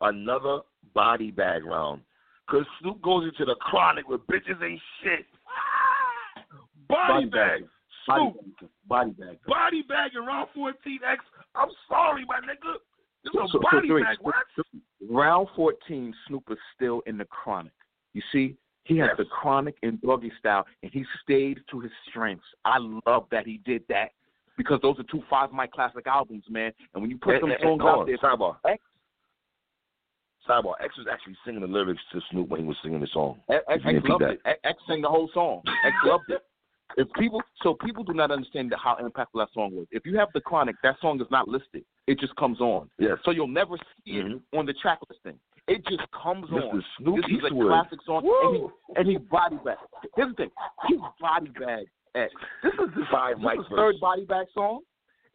[0.00, 0.60] Another
[0.94, 2.02] body bag round.
[2.46, 5.26] Because Snoop goes into the chronic with bitches ain't shit.
[6.88, 7.60] Body, Body bag.
[7.60, 7.68] bag.
[8.06, 8.70] Snoop.
[8.86, 9.38] Body bag.
[9.46, 11.18] Body bag in round 14X.
[11.54, 12.76] I'm sorry, my nigga.
[13.32, 14.04] This is a So- so body three.
[15.10, 17.72] Round 14, Snoop is still in the chronic.
[18.14, 19.16] You see, he has Yes.
[19.18, 22.46] the chronic and doggy style, and he stayed to his strengths.
[22.64, 24.12] I love that he did that
[24.56, 26.72] because those are two five mic classic albums, man.
[26.94, 28.56] And when you put And- them and- songs out on, there, Sidebar.
[28.64, 28.82] X,
[30.46, 30.74] Sidebar.
[30.80, 33.40] X was actually singing the lyrics to Snoop when he was singing the song.
[33.48, 34.30] X, X loved that.
[34.32, 34.40] it.
[34.46, 35.62] X, X sang the whole song.
[35.84, 36.42] X loved it.
[36.98, 39.86] If people, so people do not understand how impactful that song was.
[39.92, 41.84] If you have the chronic, that song is not listed.
[42.08, 42.90] It just comes on.
[42.98, 43.18] Yes.
[43.24, 44.58] So you'll never see it mm-hmm.
[44.58, 45.38] on the track listing.
[45.68, 46.72] It just comes Mr.
[46.72, 46.84] on.
[46.98, 48.72] Snoop this is a classic song, and Woo!
[48.88, 49.76] he, and he body bag.
[50.16, 50.50] Here's the thing:
[50.88, 52.32] he body bag X.
[52.64, 54.80] This is his, Five this mic is third body bag song.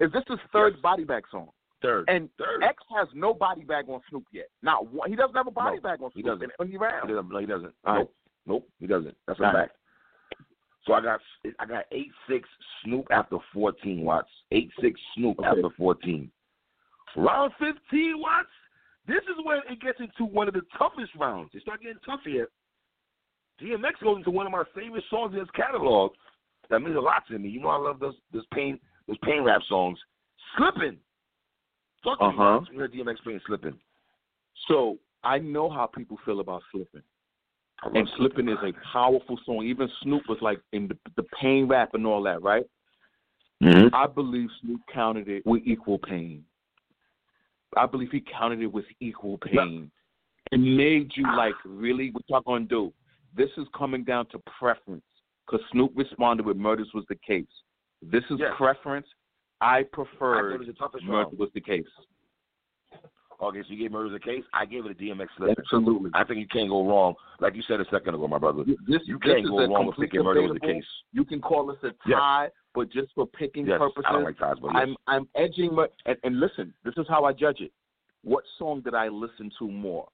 [0.01, 0.81] Is this his third Yes.
[0.81, 1.47] body bag song?
[1.81, 2.05] Third.
[2.09, 2.63] And Third.
[2.63, 4.47] X has no body bag on Snoop yet.
[4.63, 5.09] Not one.
[5.09, 6.43] He doesn't have a body No, bag on he doesn't.
[6.43, 7.07] in any He round.
[7.07, 7.29] doesn't.
[7.29, 7.73] No, he doesn't.
[7.85, 7.99] All right.
[7.99, 8.15] Nope.
[8.45, 8.69] Nope.
[8.79, 9.15] He doesn't.
[9.27, 9.67] That's a All right.
[9.69, 9.77] fact.
[10.85, 11.19] So I got
[11.59, 12.47] I got eight six
[12.83, 14.29] Snoop after fourteen watts.
[14.51, 15.47] Eight six Snoop Okay.
[15.47, 16.29] after fourteen.
[17.15, 18.49] Round fifteen watts.
[19.07, 21.51] This is when it gets into one of the toughest rounds.
[21.53, 22.49] It start getting tough here.
[23.61, 26.11] DMX goes into one of my favorite songs in his catalog.
[26.69, 27.49] That means a lot to me.
[27.49, 29.99] You know I love those those pain those pain rap songs.
[30.57, 30.97] Slipping.
[32.03, 32.59] Talk to Uh-huh.
[32.65, 33.79] When you heard DMX playing Slipping.
[34.67, 37.01] So I know how people feel about Slipping.
[37.83, 39.63] I And Slipping is a powerful song.
[39.65, 42.65] Even Snoop was like in the, the pain rap and all that, right?
[43.61, 43.93] Mm-hmm.
[43.93, 46.43] I believe Snoop counted it with equal pain.
[47.75, 49.89] I believe he counted it with equal pain.
[50.51, 52.93] It made you like, really, what y'all gonna do?
[53.35, 55.03] This is coming down to preference.
[55.45, 57.47] Because Snoop responded with murders was the case.
[58.01, 58.53] This is Yes.
[58.55, 59.07] preference.
[59.61, 61.87] I I preferred thought it was the toughest murder was the case.
[63.43, 64.43] Okay, so you gave Murder's a case.
[64.53, 65.27] I gave it a DMX.
[65.57, 66.11] Absolutely.
[66.13, 67.13] I think you can't go wrong.
[67.41, 68.63] Like you said a second ago, my brother.
[68.87, 70.85] This, You can't go wrong with thinking murder was the case.
[71.11, 72.17] You can call this a Yes.
[72.19, 74.83] tie, but just for picking Yes, purposes, I don't like ties, but yes.
[74.83, 75.75] I'm I'm edging.
[75.75, 77.71] My, and, and listen, this is how I judge it.
[78.23, 80.07] what song did I listen to more?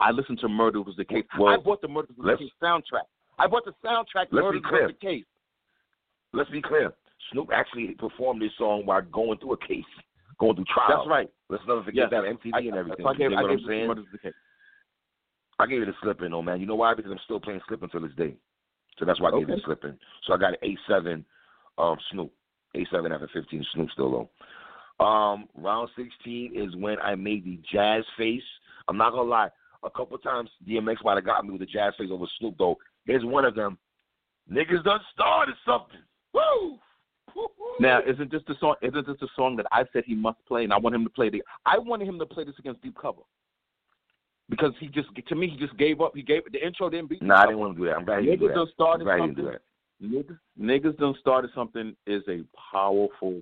[0.00, 1.24] I listened to Murder Was the Case.
[1.38, 3.06] Well, I bought the Murder Was the Case soundtrack.
[3.38, 4.26] I bought the soundtrack.
[4.30, 4.86] Let's be Murder clear.
[4.86, 5.24] Was the Case.
[6.32, 6.92] Let's be clear.
[7.32, 9.84] Snoop actually performed this song while going through a case,
[10.38, 10.98] going trial.
[10.98, 11.30] That's right.
[11.48, 12.10] Let's never forget Yes.
[12.10, 13.06] that MTV I, and everything.
[13.06, 14.06] I, I you gave, I what gave I'm saying?
[14.12, 14.32] The Case.
[15.58, 16.60] I gave it a slipping, though, man.
[16.60, 16.94] You know why?
[16.94, 18.34] Because I'm still playing slipping to this day.
[18.98, 19.60] So that's why I gave it Okay.
[19.60, 19.98] a slipping.
[20.24, 21.24] So I got an eight seven,
[21.78, 22.32] um, Snoop.
[22.76, 24.10] A7 after fifteen, Snoop still
[24.98, 25.04] low.
[25.04, 28.42] Um, round sixteen is when I made the jazz face.
[28.88, 29.50] I'm not gonna lie.
[29.84, 32.76] A couple times DMX might have got me with the jazz face over Snoop though.
[33.04, 33.78] Here's one of them.
[34.50, 36.00] Niggas done started something.
[36.32, 36.78] Woo!
[37.80, 38.76] Now, isn't this the song?
[38.82, 41.10] Isn't this the song that I said he must play, and I want him to
[41.10, 41.42] play the?
[41.66, 43.22] I wanted him to play this against Deep Cover
[44.48, 46.12] because he just, to me, he just gave up.
[46.14, 47.22] He gave the intro didn't beat.
[47.22, 47.96] Nah, I didn't want to do that.
[47.96, 48.54] I'm glad didn't do Niggas that.
[48.54, 49.58] done I'm started didn't something.
[50.02, 52.42] Niggas, niggas done started something is a
[52.72, 53.40] powerful,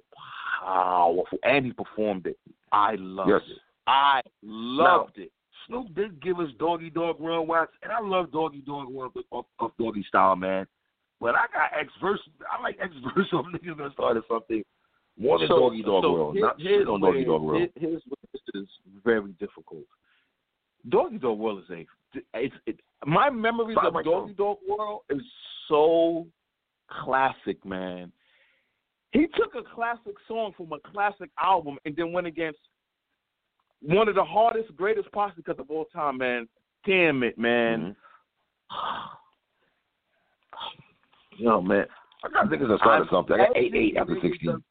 [0.62, 2.38] powerful, and he performed it.
[2.70, 3.42] I loved Yes.
[3.50, 3.58] it.
[3.86, 5.32] I loved it.
[5.66, 9.46] Snoop did give us Doggy Dog Run Watts, and I love Doggy Dog Run off,
[9.58, 10.66] off Doggy Style, man.
[11.22, 12.18] But I got X verse.
[12.50, 14.64] I like X verse of niggas that started something
[15.16, 16.34] more than Doggy Dog so World.
[16.34, 17.60] here- Not shit on Doggy Dog World.
[17.60, 18.68] here- Here's this is
[19.04, 19.84] very difficult.
[20.88, 21.86] Doggy Dog World is a.
[22.34, 25.22] It's it, my memories of Doggy Dog World is
[25.68, 26.26] so
[26.90, 28.10] classic, man.
[29.12, 32.58] He took a classic song from a classic album and then went against
[33.80, 36.48] one of the hardest, greatest posse of all time, man.
[36.84, 37.94] Damn it, man.
[38.72, 39.21] Mhm.
[41.42, 41.86] Yo, man.
[42.24, 43.34] I got niggas that started I'm something.
[43.34, 44.62] I got eight eight after sixteen.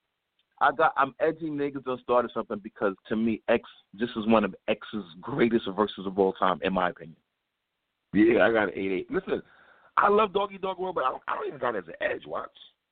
[0.61, 4.45] I got I'm edgy niggas done started something because to me X this is one
[4.45, 7.17] of X's greatest verses of all time in my opinion.
[8.13, 9.11] Yeah, I got an eight eight.
[9.11, 9.41] Listen,
[9.97, 12.09] I love Doggy Dog World, but I don't, I don't even got it as an
[12.09, 12.25] edge.
[12.25, 12.49] Watch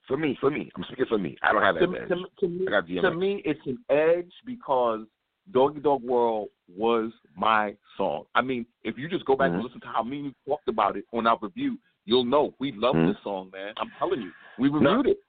[0.09, 0.69] for me, for me.
[0.75, 1.37] I'm speaking for me.
[1.41, 2.09] I don't have it To, edge.
[2.09, 5.05] to, me- to me, I got to me it's an edge because
[5.53, 8.25] Doggy Dog World was my song.
[8.35, 9.55] I mean, if you just go back Mhm.
[9.55, 11.77] and listen to how me and you talked about it on our review,
[12.09, 13.13] you'll know we love Mhm.
[13.13, 13.73] this song, man.
[13.77, 15.19] I'm telling you, we reviewed it.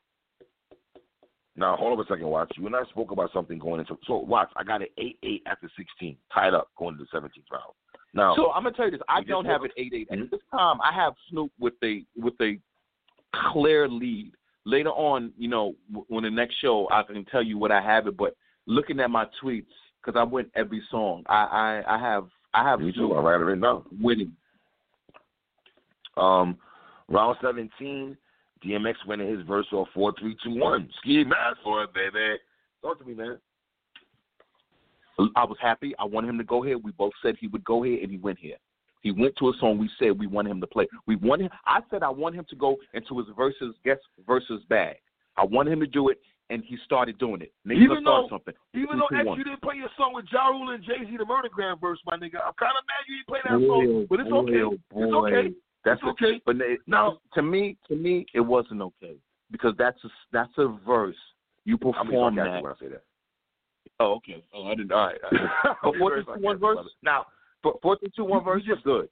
[1.55, 2.51] Now hold on a second, Watch.
[2.57, 4.51] You and I spoke about something going into so Watch.
[4.57, 7.75] I got an eight eight after sixteen, tied up going to the seventeenth round.
[8.15, 9.03] Now So I'm gonna tell you this.
[9.09, 10.09] I don't have an eight eight.
[10.11, 12.59] At this time, I have Snoop with a with a
[13.53, 14.33] clear lead.
[14.65, 15.75] Later on, you know,
[16.09, 18.17] when the next show, I can tell you what I have it.
[18.17, 18.35] But
[18.67, 19.67] looking at my tweets,
[20.01, 21.45] because I went every song, I
[21.87, 22.99] I, I have I have me too.
[23.09, 23.85] Snoop I write it written down.
[24.01, 24.35] winning.
[26.17, 26.59] Um,
[27.11, 28.17] round seventeen,
[28.65, 30.89] DMX winning his verse off four three two one.
[31.01, 32.39] Ski mask for it, baby.
[32.83, 33.39] Talk to me, man.
[35.37, 35.95] I was happy.
[35.99, 36.79] I wanted him to go here.
[36.79, 38.57] We both said he would go here, and he went here.
[39.03, 40.87] He went to a song we said we wanted him to play.
[41.07, 41.51] We wanted.
[41.67, 44.97] I said I want him to go into his verses, guest versus bag.
[45.37, 46.19] I wanted him to do it,
[46.51, 47.53] and he started doing it.
[47.67, 48.55] Niggas Even though- something.
[48.75, 51.25] Even though X, you didn't play your song with Ja Rule and Jay Z, the
[51.25, 52.41] Murder Murdergram verse, my nigga.
[52.45, 54.77] I'm kind of mad you didn't play that song, but it's okay.
[54.91, 55.55] Boy, It's okay.
[55.85, 56.41] That's It's okay.
[56.45, 59.17] But it, Now- to me, to me, it wasn't okay
[59.51, 61.17] because that's a that's a verse.
[61.65, 62.63] You perform that.
[62.63, 63.03] when I say that.
[63.99, 64.43] Oh, okay.
[64.55, 64.93] Oh, I didn't.
[64.93, 65.19] All right.
[65.23, 66.79] But I'll be very four two one verse.
[67.03, 67.27] Now,
[67.63, 69.09] four four two one you verse is good.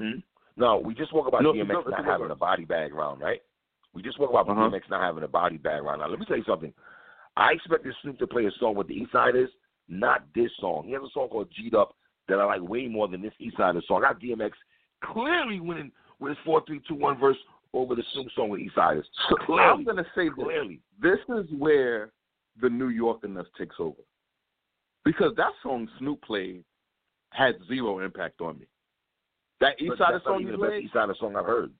[0.00, 0.18] Hmm?
[0.56, 3.20] No, we just spoke about No, DMX it's a not having a body bag round,
[3.20, 3.42] right?
[3.94, 4.60] We just spoke about Uh-huh.
[4.70, 6.00] DMX not having a body bag round.
[6.00, 6.72] Now, let me tell you something.
[7.36, 9.50] I expected Snoop to play a song with the East Siders,
[9.88, 10.84] not this song.
[10.86, 11.94] He has a song called G'd Up
[12.28, 14.02] that I like way more than this East Siders song.
[14.04, 14.52] I got DMX
[15.04, 17.36] clearly winning with his 4 3 2 1 verse
[17.72, 19.06] over the Snoop song with East Siders.
[19.48, 20.34] I'm gonna say this.
[20.34, 20.80] Clearly.
[21.00, 22.12] This is where
[22.60, 24.00] the New Yorkerness takes over
[25.04, 26.64] because that song Snoop played
[27.30, 28.66] had zero impact on me.
[29.60, 30.90] That East But Side not song he even the best played.
[30.90, 31.72] Eastside song I've heard.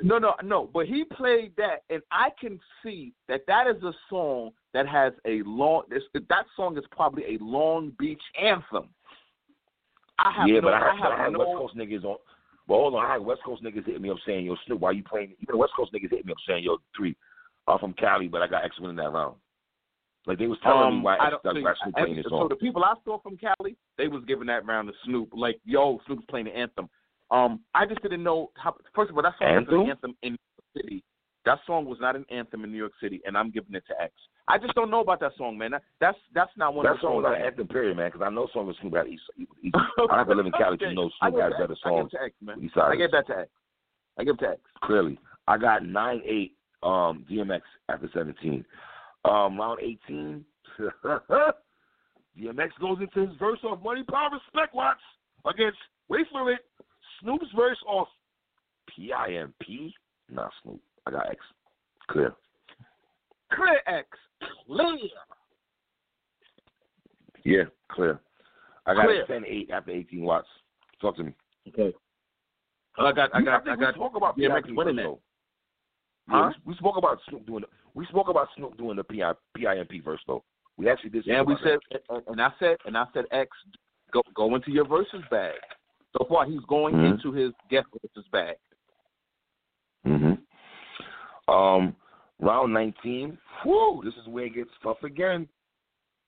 [0.00, 0.68] No, no, no.
[0.72, 5.12] But he played that, and I can see that that is a song that has
[5.26, 5.82] a long.
[5.90, 8.88] That song is probably a Long Beach anthem.
[10.18, 10.62] I have yeah, no.
[10.62, 11.38] but I I but I have no.
[11.40, 12.16] West Coast niggas on.
[12.68, 14.92] But hold on, I had West Coast niggas hitting me up saying, "Yo, Snoop, why
[14.92, 17.16] you playing?" Even West Coast niggas hitting me up saying, "Yo, three,
[17.66, 19.36] I'm from Cali, but I got X winning that round."
[20.26, 22.30] Like they was telling me Um, why I X that's why Snoop playing this so
[22.30, 22.48] song.
[22.48, 25.30] the people I saw from Cali, they was giving that round to Snoop.
[25.32, 26.88] Like, yo, Snoop's playing the anthem.
[27.32, 28.76] Um, I just didn't know how.
[28.94, 29.80] First of all, that song was Anthem?
[29.80, 30.51] an anthem in New York City.
[31.44, 34.00] That song was not an anthem in New York City, and I'm giving it to
[34.00, 34.12] X.
[34.48, 35.72] I just don't know about that song, man.
[35.72, 37.32] That, that's that's not one That of the song was songs.
[37.34, 38.10] not an anthem, period, man.
[38.12, 39.22] Because I know songs with Snoop got East.
[39.38, 39.50] East
[40.10, 42.10] I have to live in Cali to know I Snoop give to better give songs.
[42.12, 42.70] it to X, man.
[42.76, 43.50] I give that to X.
[44.18, 44.60] I give it to X.
[44.84, 46.54] Clearly, I got nine eight.
[46.82, 48.64] Um, DMX after seventeen.
[49.24, 50.44] Um, round eighteen.
[52.38, 54.96] DMX goes into his verse off Money, Power, Respect, Watch
[55.46, 55.78] against.
[56.08, 56.60] Wait for it.
[57.20, 58.08] Snoop's verse off
[58.94, 59.94] P-I-M-P.
[60.30, 60.80] Not Snoop.
[61.06, 61.38] I got X.
[62.10, 62.34] Clear.
[63.52, 64.08] Clear X.
[64.66, 64.98] Clear.
[67.44, 68.20] Yeah, clear.
[68.86, 69.22] I got Clear.
[69.24, 70.48] a 10-8 after 18 watts.
[71.00, 71.32] Talk to me.
[71.68, 71.92] Okay.
[72.98, 73.94] I got, I got, think I got.
[73.94, 75.18] we spoke about DMX PIP winning first, it.
[76.28, 76.36] Huh?
[76.36, 77.62] Yeah, we, we spoke about Snoop doing.
[77.62, 80.44] The, we spoke about Snoop doing the PI, PIMP verse though.
[80.76, 81.24] We actually did.
[81.26, 81.78] Yeah, we said,
[82.10, 83.48] and- and I said, and I said, X,
[84.12, 85.54] go go into your verses bag.
[86.16, 87.12] So far, he's going Mhm.
[87.12, 88.56] into his guest verses bag.
[90.04, 90.41] that.
[91.52, 91.94] Um,
[92.40, 93.36] round 19.
[93.62, 95.48] Whew, this is where it gets tough again.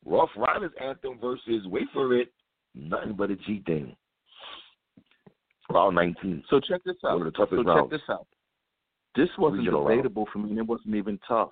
[0.04, 2.30] Ruff Ryders anthem versus wait for it,
[2.74, 3.96] nothing but a G thing.
[5.70, 6.44] Round 19.
[6.50, 7.18] So check this out.
[7.18, 7.90] One of the toughest so check rounds.
[7.90, 8.26] this out.
[9.16, 9.90] This wasn't Regional round.
[10.02, 11.50] debatable for me, and it wasn't even tough.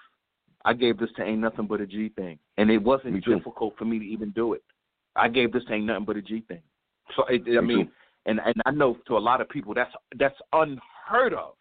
[0.64, 3.36] I gave this to ain't nothing but a G thing, and it wasn't Me too.
[3.36, 4.62] difficult for me to even do it.
[5.16, 6.62] I gave this to ain't nothing but a G thing.
[7.16, 7.92] So it, I mean, too.
[8.26, 11.54] and and I know to a lot of people that's that's unheard of.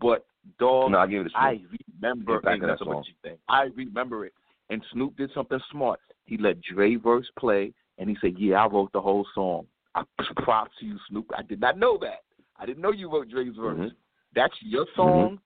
[0.00, 0.26] But
[0.58, 1.42] dog, No, I give it Snoop.
[1.42, 1.60] I
[2.00, 3.38] remember Get back ain't to that nothing but a song.
[3.48, 4.32] I remember it.
[4.70, 6.00] And Snoop did something smart.
[6.24, 10.02] He let Dre verse play, and he said, "Yeah, I wrote the whole song." I,
[10.42, 11.30] props to you, Snoop.
[11.36, 12.22] I did not know that.
[12.56, 13.78] I didn't know you wrote Dre's verse.
[13.78, 13.92] Mhm.
[14.34, 15.40] That's your song.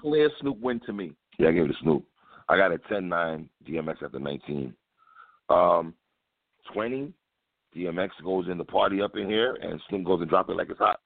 [0.00, 1.12] Clear Snoop win to me.
[1.38, 2.04] Yeah, I gave it to Snoop.
[2.48, 4.74] I got a 10-9 DMX after 19.
[5.48, 5.94] Um,
[6.72, 7.12] 20,
[7.76, 10.70] DMX goes in the party up in here, and Snoop goes and drop it like
[10.70, 11.00] it's hot.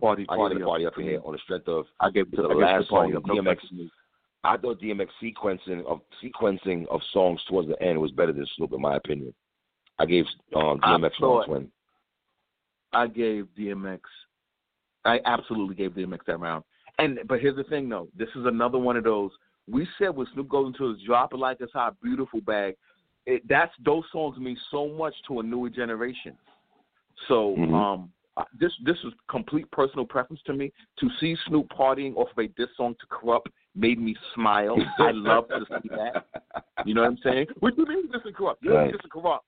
[0.00, 2.48] Party, I party, party up in here on the strength of I gave to the
[2.48, 3.12] last song.
[3.12, 3.58] No DMX.
[4.44, 8.72] I thought DMX sequencing of sequencing of songs towards the end was better than Snoop,
[8.72, 9.32] in my opinion.
[9.98, 10.24] I gave
[10.56, 11.68] um, I DMX thought- round 20.
[12.94, 14.00] I gave DMX.
[15.04, 16.64] I absolutely gave DMX that round.
[16.98, 18.08] And but here's the thing, though.
[18.16, 19.30] This is another one of those.
[19.70, 22.74] We said when Snoop goes into his drop it like it's hot, beautiful bag.
[23.26, 26.36] It, that's those songs mean so much to a newer generation.
[27.28, 27.72] So Mhm.
[27.74, 28.12] um,
[28.58, 30.72] This this is complete personal preference to me.
[31.00, 34.76] To see Snoop partying off of a diss song to Kurupt made me smile.
[34.98, 36.26] I love to see that.
[36.86, 37.46] You know what I'm saying?
[37.60, 38.56] What do you mean this is Kurupt?
[38.62, 38.92] Yeah, Right.
[38.92, 39.40] this is Kurupt.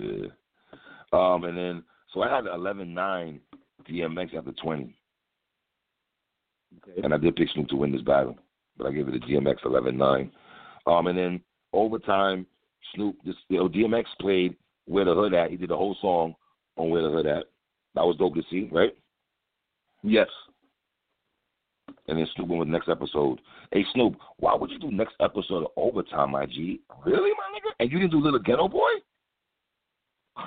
[0.00, 0.28] Yeah.
[1.12, 3.40] Um, and then so I had 11-9
[3.88, 4.94] DMX after 20.
[6.88, 7.00] Okay.
[7.04, 8.36] and I did pick Snoop to win this battle,
[8.76, 10.30] but I gave it to DMX 11-9.
[10.86, 11.40] Um, and then
[11.72, 12.46] overtime,
[12.94, 16.34] Snoop, this, you know, DMX played "Where the Hood At." He did the whole song
[16.76, 17.44] on "Where the Hood At."
[17.94, 18.94] That was dope to see, right?
[20.02, 20.28] Yes.
[22.08, 23.40] And then Snoop went with next episode.
[23.72, 26.80] Hey Snoop, why would you do next episode of overtime, my G?
[27.04, 27.72] Really, my nigga?
[27.80, 28.90] And you didn't do Little Ghetto Boy?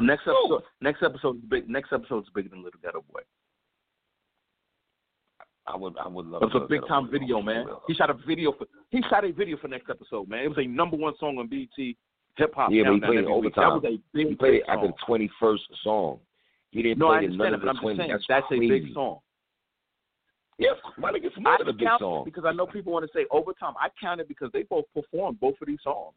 [0.02, 0.36] Next Snoop.
[0.46, 0.64] episode.
[0.82, 1.70] Next episode is big.
[1.70, 3.22] Next episode is bigger than Little Ghetto Boy.
[5.68, 6.44] I would, I would love.
[6.44, 7.66] It's a big time video, man.
[7.88, 8.68] He shot a video for.
[8.90, 10.46] He shot a video for next episode, man.
[10.46, 11.98] It was a number one song on BT
[12.38, 12.72] Hip Hop.
[12.72, 13.82] Yeah, but he played it overtime.
[13.82, 16.20] That was a big, He played big it at the twenty first song.
[16.72, 17.98] He didn't No, I play it none of the twenty.
[17.98, 19.20] saying That's, that's a big song.
[20.60, 22.26] Yes, my nigga, it's I than a big song.
[22.26, 23.74] because I know people want to say overtime.
[23.80, 26.16] I counted because they both performed both of these songs.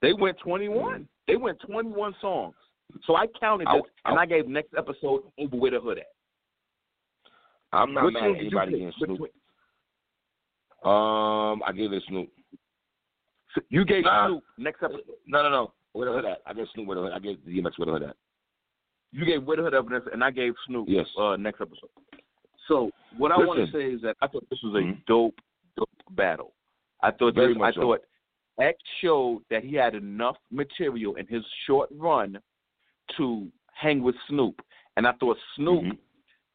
[0.00, 1.06] They went 21.
[1.26, 2.54] They went 21 songs.
[3.06, 5.98] So I counted I- this, and I- I gave next episode over with the hood
[5.98, 6.06] at.
[7.72, 9.20] I'm not Which mad at anybody getting Snoop.
[10.88, 12.26] Um, I gave it to
[13.54, 13.66] Snoop.
[13.70, 14.26] You gave Nah.
[14.28, 15.02] Snoop next episode.
[15.26, 15.72] No, no, no.
[15.92, 16.42] Where the hood at?
[16.46, 17.12] I gave Snoop where the hood.
[17.12, 18.16] I gave DMX where the hood at.
[19.10, 21.06] You gave Widowhood evidence, and I gave Snoop Yes.
[21.18, 21.88] uh, next episode.
[22.66, 25.04] So what I want to say is that I thought this was a Mhm.
[25.06, 25.40] dope,
[25.76, 26.54] dope battle.
[27.02, 27.80] I thought Very this, I so.
[27.80, 28.04] thought
[28.58, 32.42] X showed that he had enough material in his short run
[33.16, 34.60] to hang with Snoop,
[34.96, 35.98] and I thought Snoop Mhm.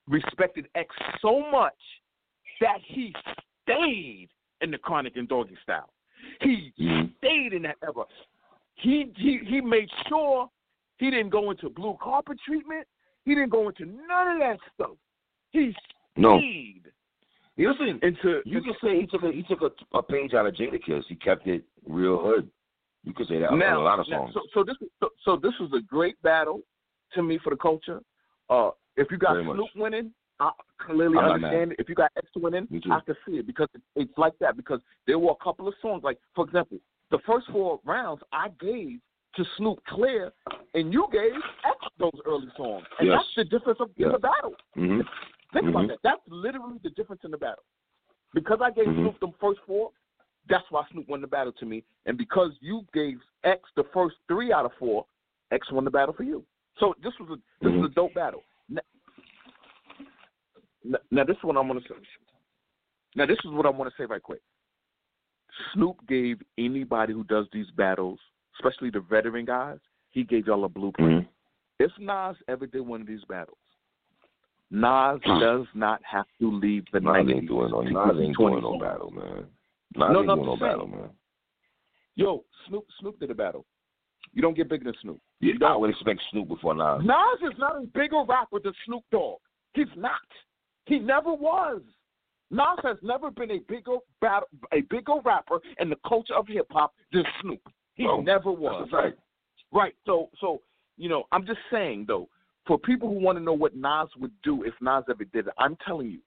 [0.08, 2.01] respected X so much
[2.60, 3.15] that he
[3.63, 4.29] stayed
[4.62, 5.89] in the Chronic and Doggystyle.
[6.41, 7.15] He Mhm.
[7.17, 8.05] stayed in that era.
[8.75, 10.49] He he he made sure
[10.97, 12.88] he didn't go into blue carpet treatment.
[13.25, 14.97] He didn't go into none of that stuff.
[15.51, 15.75] He
[16.17, 16.38] No.
[16.39, 16.91] stayed
[17.55, 20.47] Hey, Listen, into you can say he took a he took a, a page out
[20.47, 21.05] of Jadakiss.
[21.07, 22.49] He kept it real hood.
[23.03, 24.33] You could say that on a lot of now, songs.
[24.33, 26.62] so, so this so, so this was a great battle
[27.13, 28.01] to me for the culture.
[28.49, 29.55] Uh, if you got Very much.
[29.57, 30.12] Snoop winning,
[30.43, 30.51] I
[30.86, 31.77] clearly I'm understand it.
[31.79, 32.67] If you got X winning.
[32.91, 34.58] I can see it because it's like that.
[34.58, 36.77] Because there were a couple of songs, like for example,
[37.12, 38.99] the first four rounds I gave
[39.36, 40.32] to Snoop Clear,
[40.75, 41.34] and you gave
[41.65, 43.18] X those early songs, and Yes.
[43.18, 44.11] that's the difference of in Yeah.
[44.11, 44.55] the battle.
[44.76, 45.01] hmm
[45.53, 45.88] Think about Mhm.
[45.89, 45.99] that.
[46.03, 47.63] That's literally the difference in the battle.
[48.34, 49.01] Because I gave Mhm.
[49.01, 49.91] Snoop them first four,
[50.47, 51.84] that's why Snoop won the battle to me.
[52.05, 55.05] And because you gave X the first three out of four,
[55.51, 56.43] X won the battle for you.
[56.80, 58.43] So this was a this was a dope battle.
[60.84, 61.95] Now, now this is what I want to say.
[63.15, 64.41] Now this is what I want to say right quick.
[65.73, 68.19] Snoop gave anybody who does these battles,
[68.59, 69.77] especially the veteran guys,
[70.11, 71.25] he gave y'all a blueprint.
[71.25, 71.27] Mhm.
[71.79, 73.57] If Nas ever did one of these battles,
[74.71, 77.36] Nas does not have to leave the Nas 90s.
[77.38, 79.47] ain't doing no Nas ain't 20 doing no battle, man.
[79.95, 81.09] Nas No, ain't no, doing no I'm battle, man.
[82.15, 83.65] Yo, Snoop Snoop did a battle.
[84.34, 85.21] You don't get bigger than Snoop.
[85.39, 85.71] Yeah, You don't.
[85.71, 87.03] I would expect Snoop before Nas.
[87.03, 89.39] Nas is not a bigger rapper than Snoop Dogg.
[89.73, 90.21] He's not.
[90.86, 91.81] He never was.
[92.51, 96.67] Nas has never been a bigger bat- a bigger rapper in the culture of hip
[96.71, 97.61] hop than Snoop.
[97.95, 98.89] He No, never was.
[98.91, 99.17] fact.
[99.71, 99.95] Right.
[100.05, 100.61] So so
[100.97, 102.29] you know, I'm just saying though,
[102.67, 105.53] for people who want to know what Nas would do if Nas ever did it,
[105.57, 106.19] I'm telling you,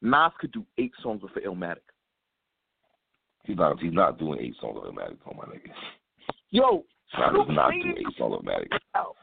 [0.00, 1.82] Nas could do eight songs with Illmatic.
[3.44, 3.78] He's not.
[3.80, 5.18] He's not doing eight songs of Illmatic.
[5.26, 5.70] Oh my nigga.
[6.50, 8.48] Yo, Snoop not doing eight songs of
[8.94, 9.16] out.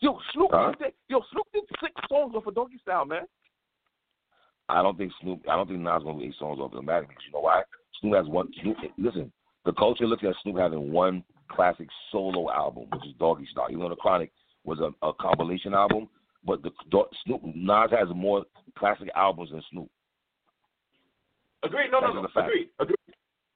[0.00, 0.72] Yo, Snoop Huh?
[0.78, 3.22] did, yo, Snoop did six songs off of Doggystyle, man.
[4.68, 5.40] I don't think Snoop.
[5.48, 7.62] I don't think Nas gonna do eight songs off Illmatic because you know why?
[8.00, 8.48] Snoop has one.
[8.62, 9.32] Snoop, listen,
[9.64, 13.70] the culture looks at Snoop having one classic solo album, which is Doggystyle.
[13.70, 14.32] Even though the Chronic
[14.64, 16.08] was a, a compilation album,
[16.44, 18.44] but the Do- Snoop Nas has more
[18.76, 19.88] classic albums than Snoop.
[21.62, 21.90] Agreed.
[21.90, 22.40] No, no, That's no.
[22.40, 22.48] fact.
[22.48, 22.68] Agreed.
[22.80, 22.96] Agreed.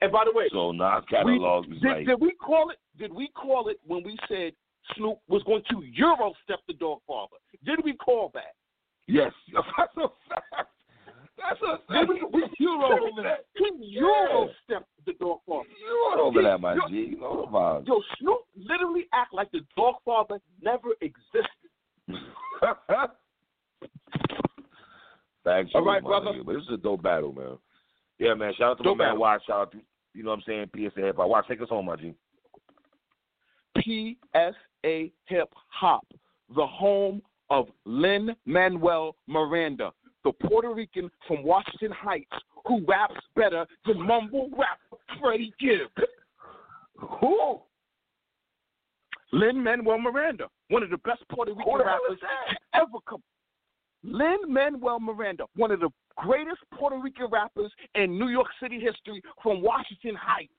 [0.03, 2.79] And by the way, So Nas we, catalog is did, like did we call it?
[2.99, 4.53] Did we call it when we said
[4.97, 7.37] Snoop was going to Euro step the Doggfather?
[7.65, 8.55] Did we call that?
[9.07, 10.71] yes, that's a fact.
[11.41, 13.47] That's a Did we, we you wrote over that.
[13.57, 15.65] He Euro stepped the Doggfather.
[15.81, 16.95] You wrote over that, my G.
[17.11, 17.87] You know the vibes.
[17.87, 21.47] Yo, Snoop literally act like the Doggfather never existed.
[25.45, 25.71] Thanks.
[25.75, 26.33] All right, brother.
[26.33, 26.45] nigga.
[26.45, 27.57] But this is a dope battle, man.
[28.19, 28.53] Yeah, man.
[28.59, 29.21] Shout out to Dope my man battle.
[29.23, 29.43] Watch.
[29.47, 29.79] Shout out to
[30.13, 30.91] you know what I'm saying.
[30.91, 31.29] PSA Hip Hop.
[31.29, 31.49] Watch.
[31.49, 32.15] Take us home, my G.
[33.79, 36.07] PSA Hip Hop,
[36.55, 39.93] the home of Lin Manuel Miranda,
[40.25, 42.31] the Puerto Rican from Washington Heights
[42.67, 45.91] who raps better than mumble rapper Freddie Gibbs.
[47.21, 47.61] Who?
[49.33, 52.19] Lin Manuel Miranda, one of the best Puerto Rican rappers
[52.75, 53.23] ever come.
[54.03, 59.23] Lin Manuel Miranda, one of the greatest Puerto Rican rappers in New York City history
[59.43, 60.53] from Washington Heights.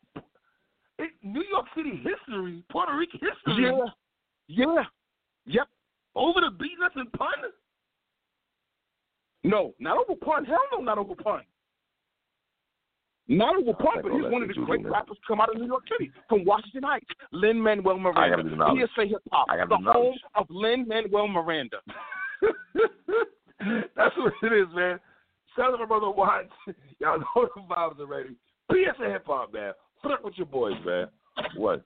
[1.00, 3.64] It, New York City history, Puerto Rican history.
[3.66, 3.86] Yeah,
[4.48, 4.84] yeah,
[5.46, 5.68] yep.
[6.16, 7.30] Over the beatnuts and pun.
[9.44, 10.46] No, not over pun.
[10.46, 11.42] Hell no, not over pun.
[13.28, 15.68] Not over pun, but he's one of the great rappers to come out of New
[15.68, 17.06] York City from Washington Heights.
[17.32, 18.38] Lin Manuel I Miranda.
[18.38, 18.90] gotta the knowledge.
[18.96, 19.48] PSA Hip Hop.
[19.48, 21.78] The the home of Lin Manuel Miranda.
[23.96, 25.00] That's what it is, man.
[25.56, 26.50] Shout out to my brother Watts.
[27.00, 28.36] Y'all know the vibes already.
[28.72, 29.74] PSA Hip Hop, man.
[30.02, 31.08] Put up with your boys, man.
[31.56, 31.84] What?